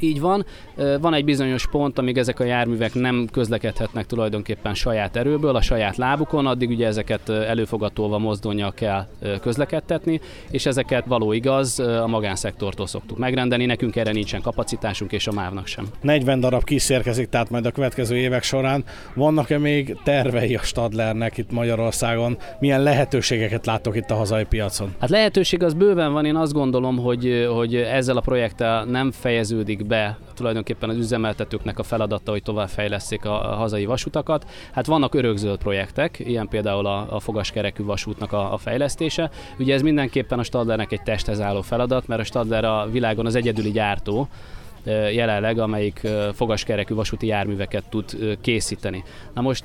Így 0.00 0.20
van. 0.20 0.44
Van 1.00 1.14
egy 1.14 1.24
bizonyos 1.24 1.68
pont, 1.68 1.98
amíg 1.98 2.18
ezek 2.18 2.40
a 2.40 2.44
járművek 2.44 2.94
nem 2.94 3.28
közlekedhetnek 3.32 4.06
tulajdonképpen 4.06 4.74
saját 4.74 5.16
erőből, 5.16 5.56
a 5.56 5.62
saját 5.62 5.96
lábukon, 5.96 6.46
addig 6.46 6.70
ugye 6.70 6.86
ezeket 6.86 7.28
előfogatolva 7.28 8.18
mozdonyjal 8.18 8.72
kell 8.72 9.06
közlekedtetni, 9.40 10.20
és 10.50 10.66
ezeket 10.66 11.06
való 11.06 11.32
igaz, 11.32 11.78
a 11.78 12.06
magánszektortól 12.06 12.86
szoktuk 12.86 13.18
megrendelni, 13.18 13.66
nekünk 13.66 13.96
erre 13.96 14.12
nincsen 14.12 14.40
kapacitásunk, 14.40 15.12
és 15.12 15.26
a 15.26 15.32
mávnak 15.32 15.66
sem. 15.66 15.86
40 16.00 16.40
darab 16.40 16.64
kísérkezik, 16.64 17.28
tehát 17.28 17.50
majd 17.50 17.66
a 17.66 17.70
következő 17.70 18.16
évek 18.16 18.42
során. 18.42 18.84
Vannak-e 19.14 19.58
még 19.58 19.96
tervei 20.04 20.54
a 20.54 20.60
Stadlernek 20.60 21.38
itt 21.38 21.50
Magyarországon? 21.50 22.38
Milyen 22.58 22.82
lehetőségeket 22.82 23.66
látok 23.66 23.96
itt 23.96 24.10
a 24.10 24.14
hazai 24.14 24.44
piacon? 24.44 24.94
Hát 24.98 25.10
lehetőség 25.10 25.62
az 25.62 25.74
bőven 25.74 26.12
van, 26.12 26.24
én 26.24 26.36
azt 26.36 26.52
gondolom, 26.52 26.98
hogy, 26.98 27.48
hogy 27.54 27.74
ezzel 27.74 28.16
a 28.16 28.20
projekttel 28.20 28.84
nem 28.84 29.10
fejeződik 29.10 29.86
be 29.90 30.18
tulajdonképpen 30.34 30.88
az 30.88 30.96
üzemeltetőknek 30.96 31.78
a 31.78 31.82
feladata, 31.82 32.30
hogy 32.30 32.42
továbbfejleszték 32.42 33.24
a, 33.24 33.52
a 33.52 33.54
hazai 33.54 33.84
vasutakat. 33.84 34.46
Hát 34.72 34.86
vannak 34.86 35.14
örökzöld 35.14 35.58
projektek, 35.58 36.18
ilyen 36.18 36.48
például 36.48 36.86
a, 36.86 37.14
a 37.14 37.20
fogaskerekű 37.20 37.84
vasútnak 37.84 38.32
a, 38.32 38.52
a 38.52 38.56
fejlesztése. 38.56 39.30
Ugye 39.58 39.74
ez 39.74 39.82
mindenképpen 39.82 40.38
a 40.38 40.42
Stadlernek 40.42 40.92
egy 40.92 41.02
testhez 41.02 41.40
álló 41.40 41.60
feladat, 41.62 42.06
mert 42.06 42.20
a 42.20 42.24
Stadler 42.24 42.64
a 42.64 42.88
világon 42.90 43.26
az 43.26 43.34
egyedüli 43.34 43.70
gyártó, 43.70 44.28
jelenleg, 45.12 45.58
amelyik 45.58 46.00
fogaskerekű 46.32 46.94
vasúti 46.94 47.26
járműveket 47.26 47.84
tud 47.88 48.36
készíteni. 48.40 49.04
Na 49.34 49.40
most 49.40 49.64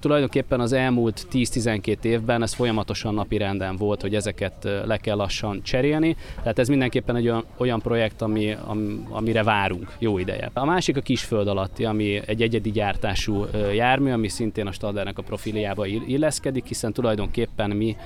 tulajdonképpen 0.00 0.60
az 0.60 0.72
elmúlt 0.72 1.26
10-12 1.32 2.04
évben 2.04 2.42
ez 2.42 2.52
folyamatosan 2.52 3.14
napi 3.14 3.36
renden 3.36 3.76
volt, 3.76 4.00
hogy 4.00 4.14
ezeket 4.14 4.68
le 4.84 4.96
kell 4.96 5.16
lassan 5.16 5.62
cserélni, 5.62 6.16
tehát 6.36 6.58
ez 6.58 6.68
mindenképpen 6.68 7.16
egy 7.16 7.28
olyan, 7.28 7.44
olyan 7.56 7.80
projekt, 7.80 8.22
ami, 8.22 8.56
am, 8.66 9.06
amire 9.10 9.42
várunk 9.42 9.92
jó 9.98 10.18
ideje. 10.18 10.50
A 10.54 10.64
másik 10.64 10.96
a 10.96 11.00
kisföld 11.00 11.48
alatti, 11.48 11.84
ami 11.84 12.20
egy 12.26 12.42
egyedi 12.42 12.70
gyártású 12.70 13.44
jármű, 13.74 14.12
ami 14.12 14.28
szintén 14.28 14.66
a 14.66 14.72
Stadlernek 14.72 15.18
a 15.18 15.22
profiliába 15.22 15.86
illeszkedik, 15.86 16.66
hiszen 16.66 16.92
tulajdonképpen 16.92 17.70
mi 17.70 17.96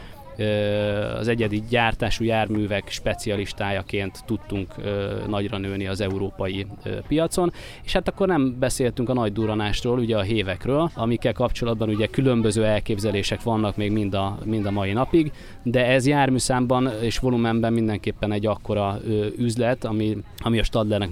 az 1.18 1.28
egyedi 1.28 1.62
gyártású 1.68 2.24
járművek 2.24 2.88
specialistájaként 2.88 4.24
tudtunk 4.26 4.74
nagyra 5.28 5.58
nőni 5.58 5.86
az 5.86 6.00
európai 6.00 6.66
piacon, 7.08 7.52
és 7.84 7.92
hát 7.92 8.08
akkor 8.08 8.26
nem 8.26 8.56
beszéltünk 8.58 9.08
a 9.08 9.12
nagy 9.12 9.32
duranásról, 9.32 9.98
ugye 9.98 10.16
a 10.16 10.22
hévekről, 10.22 10.90
amikkel 10.94 11.32
kapcsolatban 11.32 11.88
ugye 11.88 12.06
különböző 12.06 12.64
elképzelések 12.64 13.42
vannak 13.42 13.76
még 13.76 13.92
mind 13.92 14.14
a, 14.14 14.38
mind 14.44 14.66
a 14.66 14.70
mai 14.70 14.92
napig, 14.92 15.32
de 15.62 15.86
ez 15.86 16.06
járműszámban 16.06 16.90
és 17.00 17.18
volumenben 17.18 17.72
mindenképpen 17.72 18.32
egy 18.32 18.46
akkora 18.46 18.98
üzlet, 19.38 19.84
ami, 19.84 20.16
ami 20.36 20.58
a 20.58 20.62
Stadlernek 20.62 21.10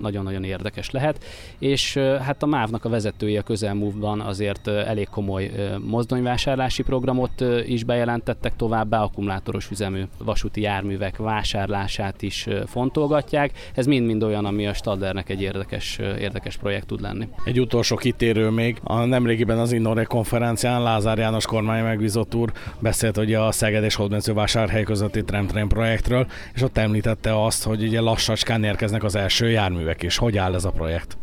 nagyon-nagyon 0.00 0.44
érdekes 0.44 0.90
lehet, 0.90 1.24
és 1.58 1.96
hát 1.96 2.42
a 2.42 2.46
MÁV-nak 2.46 2.84
a 2.84 2.88
vezetője 2.88 3.38
a 3.38 3.42
közelmúltban 3.42 4.20
azért 4.20 4.68
elég 4.68 5.08
komoly 5.08 5.50
mozdonyvásárlási 5.86 6.82
programot 6.82 7.44
is 7.66 7.84
bejelentettek 7.84 8.56
továbbá 8.62 9.02
akkumulátoros 9.02 9.70
üzemű 9.70 10.02
vasúti 10.18 10.60
járművek 10.60 11.16
vásárlását 11.16 12.22
is 12.22 12.46
fontolgatják. 12.66 13.50
Ez 13.74 13.86
mind-mind 13.86 14.22
olyan, 14.22 14.44
ami 14.44 14.66
a 14.66 14.74
Stadlernek 14.74 15.28
egy 15.28 15.42
érdekes, 15.42 15.98
érdekes 15.98 16.56
projekt 16.56 16.86
tud 16.86 17.00
lenni. 17.00 17.28
Egy 17.44 17.60
utolsó 17.60 17.96
kitérő 17.96 18.48
még. 18.48 18.78
A 18.82 19.04
nemrégiben 19.04 19.58
az 19.58 19.72
Innore 19.72 20.04
konferencián 20.04 20.82
Lázár 20.82 21.18
János 21.18 21.46
kormány 21.46 21.82
megbízott 21.82 22.34
úr 22.34 22.52
beszélt 22.78 23.16
ugye 23.16 23.38
a 23.40 23.52
Szeged 23.52 23.84
és 23.84 23.94
Hódmezővásárhely 23.94 24.82
közötti 24.82 25.24
Tramtrain 25.24 25.68
projektről, 25.68 26.26
és 26.54 26.62
ott 26.62 26.78
említette 26.78 27.44
azt, 27.44 27.64
hogy 27.64 27.82
ugye 27.82 28.00
lassacskán 28.00 28.64
érkeznek 28.64 29.04
az 29.04 29.14
első 29.14 29.50
járművek 29.50 30.02
is. 30.02 30.16
Hogy 30.16 30.36
áll 30.36 30.54
ez 30.54 30.64
a 30.64 30.70
projekt? 30.70 31.16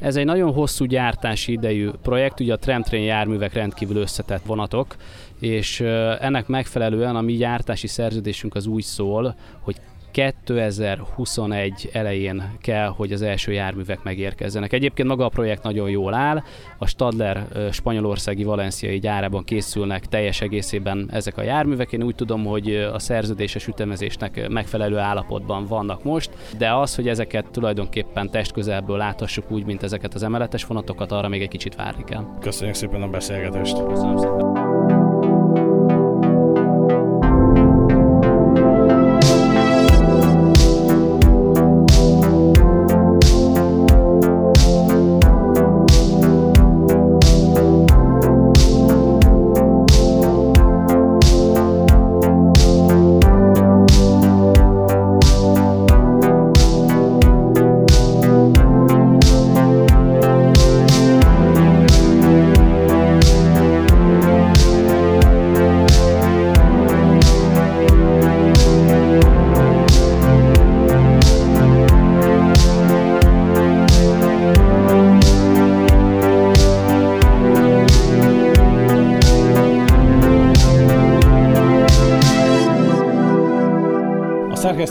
Ez 0.00 0.16
egy 0.16 0.24
nagyon 0.24 0.52
hosszú 0.52 0.84
gyártási 0.84 1.52
idejű 1.52 1.90
projekt, 2.02 2.40
ugye 2.40 2.52
a 2.52 2.56
tramtrain 2.56 3.04
járművek 3.04 3.52
rendkívül 3.52 3.96
összetett 3.96 4.44
vonatok, 4.46 4.96
és 5.38 5.80
ennek 6.20 6.46
megfelelően 6.46 7.16
a 7.16 7.20
mi 7.20 7.32
gyártási 7.32 7.86
szerződésünk 7.86 8.54
az 8.54 8.66
úgy 8.66 8.82
szól, 8.82 9.34
hogy 9.60 9.76
2021 10.10 11.88
elején 11.92 12.52
kell, 12.60 12.86
hogy 12.86 13.12
az 13.12 13.22
első 13.22 13.52
járművek 13.52 14.02
megérkezzenek. 14.02 14.72
Egyébként 14.72 15.08
maga 15.08 15.24
a 15.24 15.28
projekt 15.28 15.62
nagyon 15.62 15.90
jól 15.90 16.14
áll, 16.14 16.42
a 16.78 16.86
Stadler 16.86 17.46
spanyolországi 17.72 18.44
valenciai 18.44 18.98
gyárában 18.98 19.44
készülnek 19.44 20.06
teljes 20.06 20.40
egészében 20.40 21.08
ezek 21.12 21.36
a 21.38 21.42
járművek. 21.42 21.92
Én 21.92 22.02
úgy 22.02 22.14
tudom, 22.14 22.44
hogy 22.44 22.74
a 22.74 22.98
szerződéses 22.98 23.66
ütemezésnek 23.66 24.48
megfelelő 24.48 24.98
állapotban 24.98 25.66
vannak 25.66 26.04
most, 26.04 26.30
de 26.58 26.74
az, 26.74 26.94
hogy 26.94 27.08
ezeket 27.08 27.50
tulajdonképpen 27.50 28.30
testközelből 28.30 28.96
láthassuk 28.96 29.50
úgy, 29.50 29.64
mint 29.64 29.82
ezeket 29.82 30.14
az 30.14 30.22
emeletes 30.22 30.64
vonatokat, 30.64 31.12
arra 31.12 31.28
még 31.28 31.42
egy 31.42 31.48
kicsit 31.48 31.74
várni 31.74 32.04
kell. 32.04 32.24
Köszönjük 32.40 32.76
szépen 32.76 33.02
a 33.02 33.08
beszélgetést! 33.08 33.84
Köszönöm 33.86 34.16
szépen! 34.16 34.47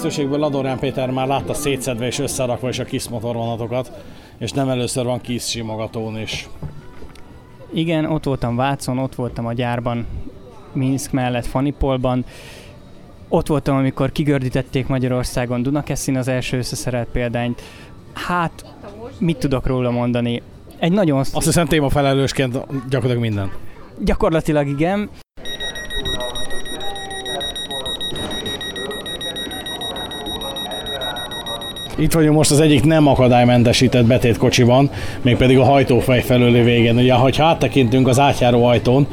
Szerkesztőségből 0.10 0.39
Ladorján 0.39 0.80
Péter 0.80 1.10
már 1.10 1.28
látta 1.28 1.54
szétszedve 1.54 2.06
és 2.06 2.20
összerakva 2.20 2.70
is 2.70 2.80
a 2.80 2.84
KISZ 2.84 3.08
motorvonatokat, 3.08 3.91
és 4.38 4.52
nem 4.52 4.70
először 4.70 5.06
van 5.06 5.22
KISZ 5.22 5.48
simogatón 5.48 6.20
is. 6.20 6.50
Igen, 7.74 8.06
ott 8.06 8.24
voltam 8.24 8.56
Vácon, 8.56 8.98
ott 8.98 9.15
voltam 9.15 9.46
a 9.46 9.54
gyárban, 9.54 10.06
Minsk 10.74 11.12
mellett, 11.12 11.46
Fanipolban. 11.46 12.26
Ott 13.28 13.48
voltam, 13.48 13.78
amikor 13.78 14.12
kigördítették 14.12 14.88
Magyarországon 14.88 15.63
Dunakeszin 15.63 16.17
az 16.17 16.28
első 16.28 16.58
összeszerelt 16.58 17.08
példányt. 17.12 17.62
Hát, 18.13 18.65
mit 19.20 19.38
tudok 19.38 19.65
róla 19.65 19.91
mondani? 19.91 20.41
Egy 20.80 20.91
nagyon... 20.91 21.20
Azt 21.20 21.43
hiszem 21.43 21.65
témafelelősként 21.65 22.52
gyakorlatilag 22.89 23.20
minden. 23.20 23.52
Gyakorlatilag 24.00 24.67
igen. 24.67 25.10
Itt 32.00 32.14
vagyunk 32.14 32.36
most 32.36 32.52
az 32.52 32.60
egyik 32.60 32.84
nem 32.84 33.08
akadálymentesített 33.08 34.06
betétkocsiban, 34.06 34.90
mégpedig 35.22 35.58
a 35.58 35.64
hajtófej 35.64 36.22
felőli 36.22 36.62
végén. 36.62 36.98
Ugye, 36.98 37.14
ha 37.14 37.30
áttekintünk 37.38 38.08
az 38.08 38.20
átjáró 38.20 38.66
ajtón, 38.66 39.08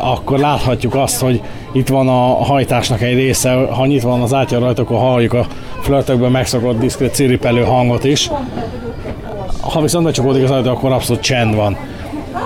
akkor 0.00 0.38
láthatjuk 0.38 0.94
azt, 0.94 1.20
hogy 1.20 1.40
itt 1.72 1.88
van 1.88 2.08
a 2.08 2.44
hajtásnak 2.44 3.02
egy 3.02 3.14
része, 3.14 3.52
ha 3.52 3.86
nyitva 3.86 4.10
van 4.10 4.22
az 4.22 4.34
átjáró 4.34 4.66
ajtó, 4.66 4.82
akkor 4.82 4.98
halljuk 4.98 5.32
a 5.32 5.46
flörtökben 5.80 6.30
megszokott 6.30 6.78
diszkrét 6.78 7.14
ciripelő 7.14 7.62
hangot 7.62 8.04
is. 8.04 8.30
Ha 9.60 9.80
viszont 9.80 10.04
becsapódik 10.04 10.44
az 10.44 10.50
ajtó, 10.50 10.70
akkor 10.70 10.92
abszolút 10.92 11.22
csend 11.22 11.54
van. 11.54 11.76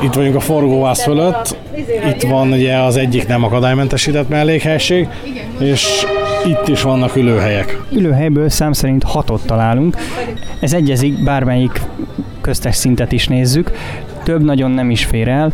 Itt 0.02 0.14
vagyunk 0.14 0.34
a 0.34 0.40
forgóvász 0.40 1.02
fölött, 1.02 1.56
itt 2.14 2.22
van 2.22 2.52
ugye 2.52 2.76
az 2.76 2.96
egyik 2.96 3.26
nem 3.26 3.44
akadálymentesített 3.44 4.28
mellékhelység, 4.28 5.08
és 5.58 6.06
itt 6.44 6.68
is 6.68 6.82
vannak 6.82 7.16
ülőhelyek. 7.16 7.80
Ülőhelyből 7.92 8.48
szám 8.48 8.72
szerint 8.72 9.02
hatot 9.02 9.46
találunk. 9.46 9.96
Ez 10.60 10.72
egyezik, 10.72 11.24
bármelyik 11.24 11.80
köztes 12.40 12.76
szintet 12.76 13.12
is 13.12 13.28
nézzük. 13.28 13.70
Több 14.22 14.44
nagyon 14.44 14.70
nem 14.70 14.90
is 14.90 15.04
fér 15.04 15.28
el. 15.28 15.52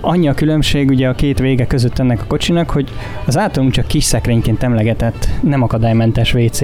Annyi 0.00 0.28
a 0.28 0.34
különbség 0.34 0.88
ugye 0.88 1.08
a 1.08 1.14
két 1.14 1.38
vége 1.38 1.66
között 1.66 1.98
ennek 1.98 2.20
a 2.20 2.26
kocsinak, 2.26 2.70
hogy 2.70 2.88
az 3.26 3.38
általunk 3.38 3.72
csak 3.72 3.86
kis 3.86 4.04
szekrényként 4.04 4.62
emlegetett 4.62 5.28
nem 5.40 5.62
akadálymentes 5.62 6.34
WC. 6.34 6.60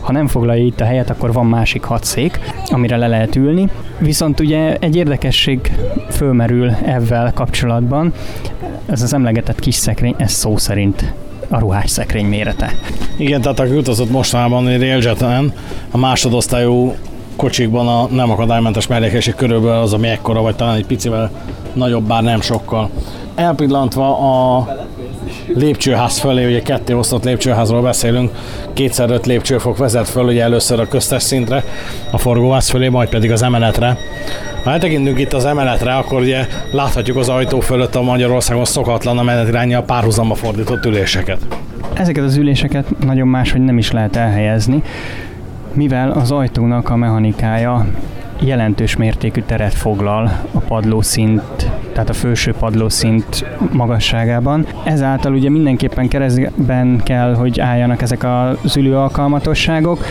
Ha 0.00 0.12
nem 0.12 0.26
foglalja 0.26 0.64
itt 0.64 0.80
a 0.80 0.84
helyet, 0.84 1.10
akkor 1.10 1.32
van 1.32 1.46
másik 1.46 1.82
hat 1.82 2.04
szék, 2.04 2.38
amire 2.66 2.96
le 2.96 3.06
lehet 3.06 3.36
ülni. 3.36 3.68
Viszont 3.98 4.40
ugye 4.40 4.76
egy 4.76 4.96
érdekesség 4.96 5.72
fölmerül 6.10 6.70
ezzel 6.84 7.32
kapcsolatban. 7.34 8.12
Ez 8.86 9.02
az 9.02 9.14
emlegetett 9.14 9.58
kis 9.58 9.74
szekrény, 9.74 10.14
ez 10.18 10.32
szó 10.32 10.56
szerint 10.56 11.12
a 11.52 11.58
ruhás 11.58 11.90
szekrény 11.90 12.26
mérete. 12.26 12.74
Igen, 13.16 13.40
tehát 13.40 13.60
aki 13.60 13.76
utazott 13.76 14.10
mostanában 14.10 14.64
Railjeten, 14.64 15.52
a 15.90 15.98
másodosztályú 15.98 16.94
kocsikban 17.36 17.88
a 17.88 18.06
nem 18.10 18.30
akadálymentes 18.30 18.86
mellékesség 18.86 19.34
körülbelül 19.34 19.80
az, 19.80 19.92
ami 19.92 20.08
ekkora, 20.08 20.42
vagy 20.42 20.56
talán 20.56 20.76
egy 20.76 20.86
picivel 20.86 21.30
nagyobb, 21.72 22.06
bár 22.06 22.22
nem 22.22 22.40
sokkal. 22.40 22.90
Elpillantva 23.34 24.18
a 24.18 24.66
lépcsőház 25.54 26.18
fölé, 26.18 26.46
ugye 26.46 26.62
ketté 26.62 26.92
osztott 26.92 27.24
lépcsőházról 27.24 27.82
beszélünk, 27.82 28.30
kétszer 28.72 29.10
öt 29.10 29.26
lépcsőfok 29.26 29.76
vezet 29.76 30.08
föl, 30.08 30.24
ugye 30.24 30.42
először 30.42 30.80
a 30.80 30.88
köztes 30.88 31.22
szintre, 31.22 31.64
a 32.10 32.18
forgóház 32.18 32.70
fölé, 32.70 32.88
majd 32.88 33.08
pedig 33.08 33.30
az 33.32 33.42
emeletre. 33.42 33.98
Ha 34.64 34.70
eltekintünk 34.70 35.18
itt 35.18 35.32
az 35.32 35.44
emeletre, 35.44 35.94
akkor 35.94 36.20
ugye 36.20 36.46
láthatjuk 36.70 37.16
az 37.16 37.28
ajtó 37.28 37.60
fölött 37.60 37.94
a 37.94 38.02
Magyarországon 38.02 38.64
szokatlan 38.64 39.18
a 39.18 39.22
menetirányja 39.22 39.82
párhuzamba 39.82 40.34
fordított 40.34 40.84
üléseket. 40.84 41.46
Ezeket 41.94 42.24
az 42.24 42.36
üléseket 42.36 42.98
nagyon 43.04 43.28
máshogy 43.28 43.60
nem 43.60 43.78
is 43.78 43.90
lehet 43.90 44.16
elhelyezni, 44.16 44.82
mivel 45.72 46.10
az 46.10 46.30
ajtónak 46.30 46.90
a 46.90 46.96
mechanikája 46.96 47.86
jelentős 48.40 48.96
mértékű 48.96 49.42
teret 49.46 49.74
foglal 49.74 50.40
a 50.52 50.58
padlószint 50.58 51.70
tehát 51.92 52.08
a 52.08 52.12
felső 52.12 52.52
padlószint 52.58 53.44
magasságában. 53.72 54.66
Ezáltal 54.84 55.32
ugye 55.32 55.50
mindenképpen 55.50 56.08
keresztben 56.08 57.00
kell, 57.04 57.34
hogy 57.34 57.60
álljanak 57.60 58.02
ezek 58.02 58.24
az 58.24 58.76
ülő 58.76 58.96
alkalmatosságok, 58.96 60.04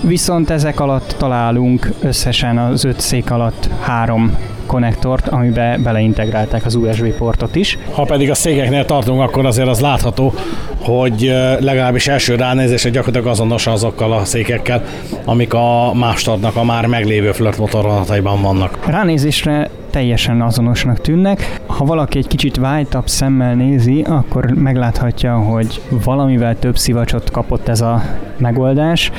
viszont 0.00 0.50
ezek 0.50 0.80
alatt 0.80 1.14
találunk 1.18 1.88
összesen 2.02 2.58
az 2.58 2.84
öt 2.84 3.00
szék 3.00 3.30
alatt 3.30 3.68
három 3.80 4.36
konnektort, 4.66 5.28
amibe 5.28 5.78
beleintegrálták 5.82 6.64
az 6.64 6.74
USB 6.74 7.06
portot 7.06 7.56
is. 7.56 7.78
Ha 7.92 8.02
pedig 8.02 8.30
a 8.30 8.34
székeknél 8.34 8.84
tartunk, 8.84 9.20
akkor 9.20 9.46
azért 9.46 9.68
az 9.68 9.80
látható, 9.80 10.34
hogy 10.78 11.20
legalábbis 11.60 12.08
első 12.08 12.34
ránézésre 12.34 12.90
gyakorlatilag 12.90 13.32
azonos 13.32 13.66
azokkal 13.66 14.12
a 14.12 14.24
székekkel, 14.24 14.84
amik 15.24 15.54
a 15.54 15.94
Mástartnak 15.94 16.56
a 16.56 16.64
már 16.64 16.86
meglévő 16.86 17.32
flirt 17.32 17.58
motorvonataiban 17.58 18.42
vannak. 18.42 18.86
Ránézésre 18.86 19.70
teljesen 19.90 20.42
azonosnak 20.42 21.00
tűnnek. 21.00 21.60
Ha 21.66 21.84
valaki 21.84 22.18
egy 22.18 22.26
kicsit 22.26 22.56
vájtabb 22.56 23.08
szemmel 23.08 23.54
nézi, 23.54 24.02
akkor 24.08 24.44
megláthatja, 24.44 25.36
hogy 25.36 25.80
valamivel 26.04 26.58
több 26.58 26.76
szivacsot 26.76 27.30
kapott 27.30 27.68
ez 27.68 27.80
a 27.80 28.02
megoldás 28.36 29.10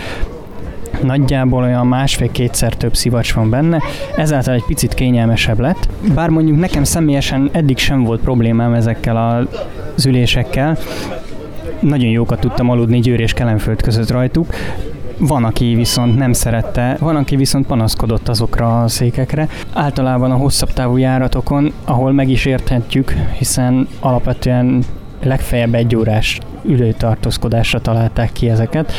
nagyjából 1.03 1.63
olyan 1.63 1.87
másfél-kétszer 1.87 2.73
több 2.73 2.95
szivacs 2.95 3.33
van 3.33 3.49
benne, 3.49 3.81
ezáltal 4.15 4.53
egy 4.53 4.65
picit 4.65 4.93
kényelmesebb 4.93 5.59
lett. 5.59 5.89
Bár 6.13 6.29
mondjuk 6.29 6.59
nekem 6.59 6.83
személyesen 6.83 7.49
eddig 7.51 7.77
sem 7.77 8.03
volt 8.03 8.21
problémám 8.21 8.73
ezekkel 8.73 9.47
az 9.95 10.05
ülésekkel, 10.05 10.77
nagyon 11.79 12.09
jókat 12.09 12.39
tudtam 12.39 12.69
aludni 12.69 12.99
Győr 12.99 13.19
és 13.19 13.33
Kelenföld 13.33 13.81
között 13.81 14.11
rajtuk, 14.11 14.47
van, 15.17 15.43
aki 15.43 15.75
viszont 15.75 16.17
nem 16.17 16.33
szerette, 16.33 16.97
van, 16.99 17.15
aki 17.15 17.35
viszont 17.35 17.67
panaszkodott 17.67 18.27
azokra 18.27 18.81
a 18.81 18.87
székekre. 18.87 19.47
Általában 19.73 20.31
a 20.31 20.35
hosszabb 20.35 20.73
távú 20.73 20.97
járatokon, 20.97 21.73
ahol 21.85 22.11
meg 22.11 22.29
is 22.29 22.45
érthetjük, 22.45 23.11
hiszen 23.37 23.87
alapvetően 23.99 24.83
legfeljebb 25.23 25.73
egy 25.73 25.95
órás 25.95 26.39
ülőtartózkodásra 26.63 27.79
találták 27.79 28.31
ki 28.31 28.49
ezeket, 28.49 28.93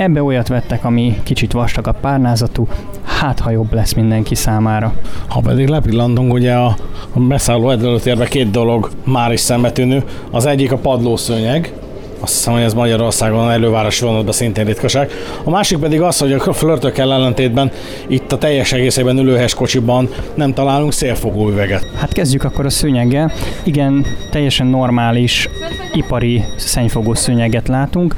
Ebbe 0.00 0.22
olyat 0.22 0.48
vettek, 0.48 0.84
ami 0.84 1.20
kicsit 1.22 1.52
vastagabb 1.52 2.00
párnázatú, 2.00 2.68
hát 3.04 3.40
ha 3.40 3.50
jobb 3.50 3.72
lesz 3.72 3.92
mindenki 3.92 4.34
számára. 4.34 4.92
Ha 5.28 5.40
pedig 5.40 5.68
lepillantunk, 5.68 6.32
ugye 6.32 6.54
a, 6.54 6.76
a 7.12 7.20
beszálló 7.20 7.70
előtérbe 7.70 8.26
két 8.26 8.50
dolog 8.50 8.90
már 9.04 9.32
is 9.32 9.40
szembetűnő. 9.40 10.04
Az 10.30 10.46
egyik 10.46 10.72
a 10.72 10.76
padlószőnyeg, 10.76 11.72
azt 12.20 12.34
hiszem, 12.34 12.52
hogy 12.52 12.62
ez 12.62 12.74
Magyarországon 12.74 13.50
elővárosi 13.50 14.04
vonatban 14.04 14.32
szintén 14.32 14.64
ritkaság. 14.64 15.10
A 15.44 15.50
másik 15.50 15.78
pedig 15.78 16.00
az, 16.00 16.18
hogy 16.18 16.32
a 16.32 16.52
flörtökkel 16.52 17.12
ellentétben 17.12 17.70
itt 18.06 18.32
a 18.32 18.38
teljes 18.38 18.72
egészében 18.72 19.18
ülőhes 19.18 19.54
kocsiban 19.54 20.08
nem 20.34 20.54
találunk 20.54 20.92
szélfogó 20.92 21.48
üveget. 21.48 21.86
Hát 21.96 22.12
kezdjük 22.12 22.44
akkor 22.44 22.64
a 22.64 22.70
szőnyeggel. 22.70 23.32
Igen, 23.64 24.06
teljesen 24.30 24.66
normális 24.66 25.48
ipari 25.92 26.44
szennyfogó 26.56 27.14
szőnyeget 27.14 27.68
látunk. 27.68 28.14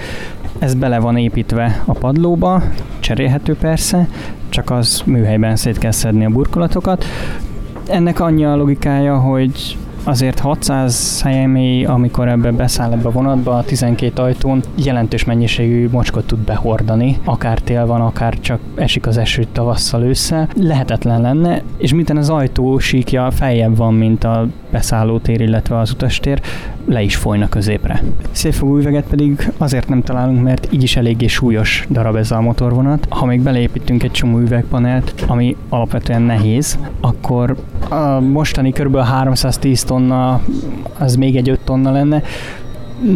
Ez 0.63 0.75
bele 0.75 0.99
van 0.99 1.17
építve 1.17 1.83
a 1.85 1.93
padlóba, 1.93 2.63
cserélhető 3.01 3.57
persze, 3.57 4.09
csak 4.49 4.71
az 4.71 5.03
műhelyben 5.05 5.57
szét 5.57 5.79
kell 5.79 5.91
szedni 5.91 6.25
a 6.25 6.29
burkolatokat. 6.29 7.05
Ennek 7.89 8.21
annyi 8.21 8.45
a 8.45 8.57
logikája, 8.57 9.19
hogy 9.19 9.77
azért 10.05 10.39
600 10.39 10.95
személy, 10.95 11.85
amikor 11.85 12.29
ebbe 12.29 12.51
beszáll 12.51 12.93
ebbe 12.93 13.09
a 13.09 13.13
vonatba, 13.13 13.57
a 13.57 13.63
12 13.65 14.23
ajtón 14.23 14.63
jelentős 14.75 15.25
mennyiségű 15.25 15.89
mocskot 15.89 16.27
tud 16.27 16.39
behordani, 16.39 17.19
akár 17.25 17.59
tél 17.59 17.87
van, 17.87 18.01
akár 18.01 18.41
csak 18.41 18.61
esik 18.75 19.07
az 19.07 19.17
eső 19.17 19.45
tavasszal 19.53 20.03
ősszel. 20.03 20.49
Lehetetlen 20.57 21.21
lenne, 21.21 21.63
és 21.77 21.95
miten 21.95 22.17
az 22.17 22.31
ajtó 22.31 22.79
síkja 22.79 23.31
feljebb 23.31 23.77
van, 23.77 23.95
mint 23.95 24.25
a 24.25 24.47
beszállótér, 24.71 25.41
illetve 25.41 25.79
az 25.79 25.91
utastér, 25.91 26.41
le 26.87 27.03
is 27.03 27.17
folyna 27.17 27.49
középre. 27.49 28.03
Szélfogó 28.31 28.79
üveget 28.79 29.07
pedig 29.07 29.53
azért 29.59 29.89
nem 29.89 30.03
találunk, 30.03 30.43
mert 30.43 30.69
így 30.71 30.83
is 30.83 30.97
eléggé 30.97 31.27
súlyos 31.27 31.87
darab 31.91 32.17
ez 32.17 32.31
a 32.31 32.41
motorvonat. 32.41 33.07
Ha 33.09 33.27
még 33.27 33.41
beleépítünk 33.41 34.03
egy 34.03 34.11
csomó 34.11 34.39
üvegpanelt, 34.39 35.25
ami 35.27 35.57
alapvetően 35.69 36.23
nehéz, 36.23 36.79
akkor 37.01 37.57
a 37.89 38.21
mostani 38.21 38.73
kb. 38.73 38.97
310 38.97 39.83
tonna, 39.83 40.41
az 40.99 41.17
még 41.17 41.37
egy 41.37 41.49
5 41.49 41.61
tonna 41.61 41.91
lenne, 41.91 42.23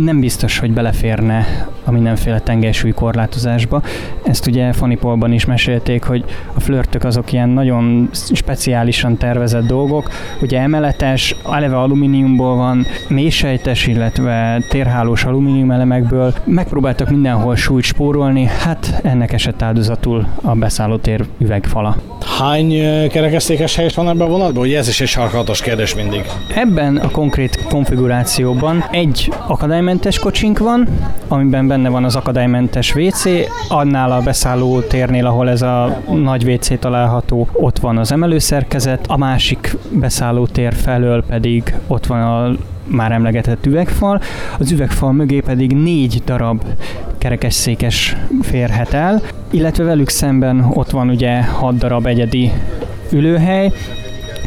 nem 0.05 0.21
biztos, 0.21 0.59
hogy 0.59 0.73
beleférne 0.73 1.47
a 1.87 1.91
mindenféle 1.91 2.39
tengelysúly 2.39 2.91
korlátozásba. 2.91 3.83
Ezt 4.25 4.47
ugye 4.47 4.73
Fanipolban 4.73 5.33
is 5.33 5.45
mesélték, 5.45 6.05
hogy 6.05 6.25
a 6.55 6.61
flörtök 6.61 7.05
azok 7.05 7.33
ilyen 7.33 7.49
nagyon 7.49 8.09
speciálisan 8.13 9.17
tervezett 9.17 9.67
dolgok. 9.67 10.11
Ugye 10.41 10.61
emeletes, 10.61 11.37
eleve 11.53 11.79
alumíniumból 11.79 12.57
van, 12.57 12.87
mélysejtes, 13.09 13.87
illetve 13.87 14.63
térhálós 14.69 15.25
alumínium 15.25 15.71
elemekből. 15.71 16.35
Megpróbáltak 16.45 17.11
mindenhol 17.11 17.57
súlyt 17.57 17.85
spórolni, 17.85 18.45
hát 18.45 19.01
ennek 19.03 19.33
esett 19.33 19.63
áldozatul 19.63 20.27
a 20.43 20.55
beszállótér 20.55 21.25
üvegfala. 21.39 21.97
Hány 22.39 22.69
kerekesztékes 23.09 23.77
hely 23.77 23.91
van 23.95 24.09
ebben 24.09 24.27
a 24.27 24.31
vonatban? 24.31 24.63
Ugye 24.63 24.79
ez 24.79 24.89
is 24.89 25.01
egy 25.01 25.09
sarkalatos 25.09 25.61
kérdés 25.61 25.95
mindig. 25.95 26.25
Ebben 26.55 26.97
a 26.97 27.11
konkrét 27.11 27.65
konfigurációban 27.69 28.85
egy 28.91 29.33
akadálymentes 29.47 30.19
kocsink 30.19 30.59
van, 30.59 30.89
amiben 31.29 31.69
benne 31.77 31.89
van 31.89 32.05
az 32.05 32.17
akadálymentes 32.17 32.95
WC, 32.95 33.25
annál 33.69 34.13
a 34.13 34.21
beszálló 34.21 34.81
térnél, 34.81 35.27
ahol 35.27 35.49
ez 35.49 35.63
a 35.63 36.03
nagy 36.11 36.53
WC 36.53 36.79
található, 36.79 37.49
ott 37.53 37.79
van 37.79 37.99
az 37.99 38.13
emelőszerkezet, 38.13 39.07
a 39.09 39.17
másik 39.17 39.77
beszálló 39.91 40.47
tér 40.47 40.75
felől 40.75 41.25
pedig 41.25 41.75
ott 41.87 42.07
van 42.07 42.21
a 42.21 42.57
már 42.87 43.13
emlegetett 43.13 43.67
üvegfal, 43.67 44.21
az 44.59 44.71
üvegfal 44.71 45.13
mögé 45.13 45.41
pedig 45.41 45.73
négy 45.73 46.23
darab 46.25 46.63
kerekesszékes 47.19 48.17
férhet 48.43 48.93
el, 48.93 49.23
illetve 49.51 49.85
velük 49.85 50.09
szemben 50.09 50.71
ott 50.75 50.91
van 50.91 51.09
ugye 51.09 51.43
hat 51.43 51.79
darab 51.79 52.07
egyedi 52.07 52.53
ülőhely, 53.11 53.73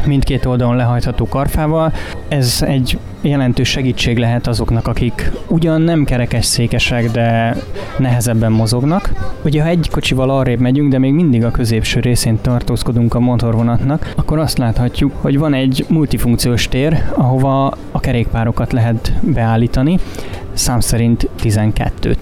mindkét 0.06 0.44
oldalon 0.44 0.76
lehajtható 0.76 1.28
karfával. 1.28 1.92
Ez 2.28 2.64
egy 2.66 2.98
jelentős 3.20 3.68
segítség 3.68 4.18
lehet 4.18 4.46
azoknak, 4.46 4.86
akik 4.86 5.32
ugyan 5.48 5.82
nem 5.82 6.04
kerekes 6.04 6.44
székesek, 6.44 7.10
de 7.10 7.56
nehezebben 7.98 8.52
mozognak. 8.52 9.12
Ugye 9.44 9.62
ha 9.62 9.68
egy 9.68 9.88
kocsival 9.90 10.30
arrébb 10.30 10.60
megyünk, 10.60 10.90
de 10.90 10.98
még 10.98 11.12
mindig 11.12 11.44
a 11.44 11.50
középső 11.50 12.00
részén 12.00 12.38
tartózkodunk 12.40 13.14
a 13.14 13.20
motorvonatnak, 13.20 14.12
akkor 14.16 14.38
azt 14.38 14.58
láthatjuk, 14.58 15.12
hogy 15.20 15.38
van 15.38 15.54
egy 15.54 15.84
multifunkciós 15.88 16.68
tér, 16.68 17.04
ahova 17.14 17.66
a 17.90 18.00
kerékpárokat 18.00 18.72
lehet 18.72 19.12
beállítani, 19.20 19.98
szám 20.52 20.80
szerint 20.80 21.28
12-t. 21.42 22.16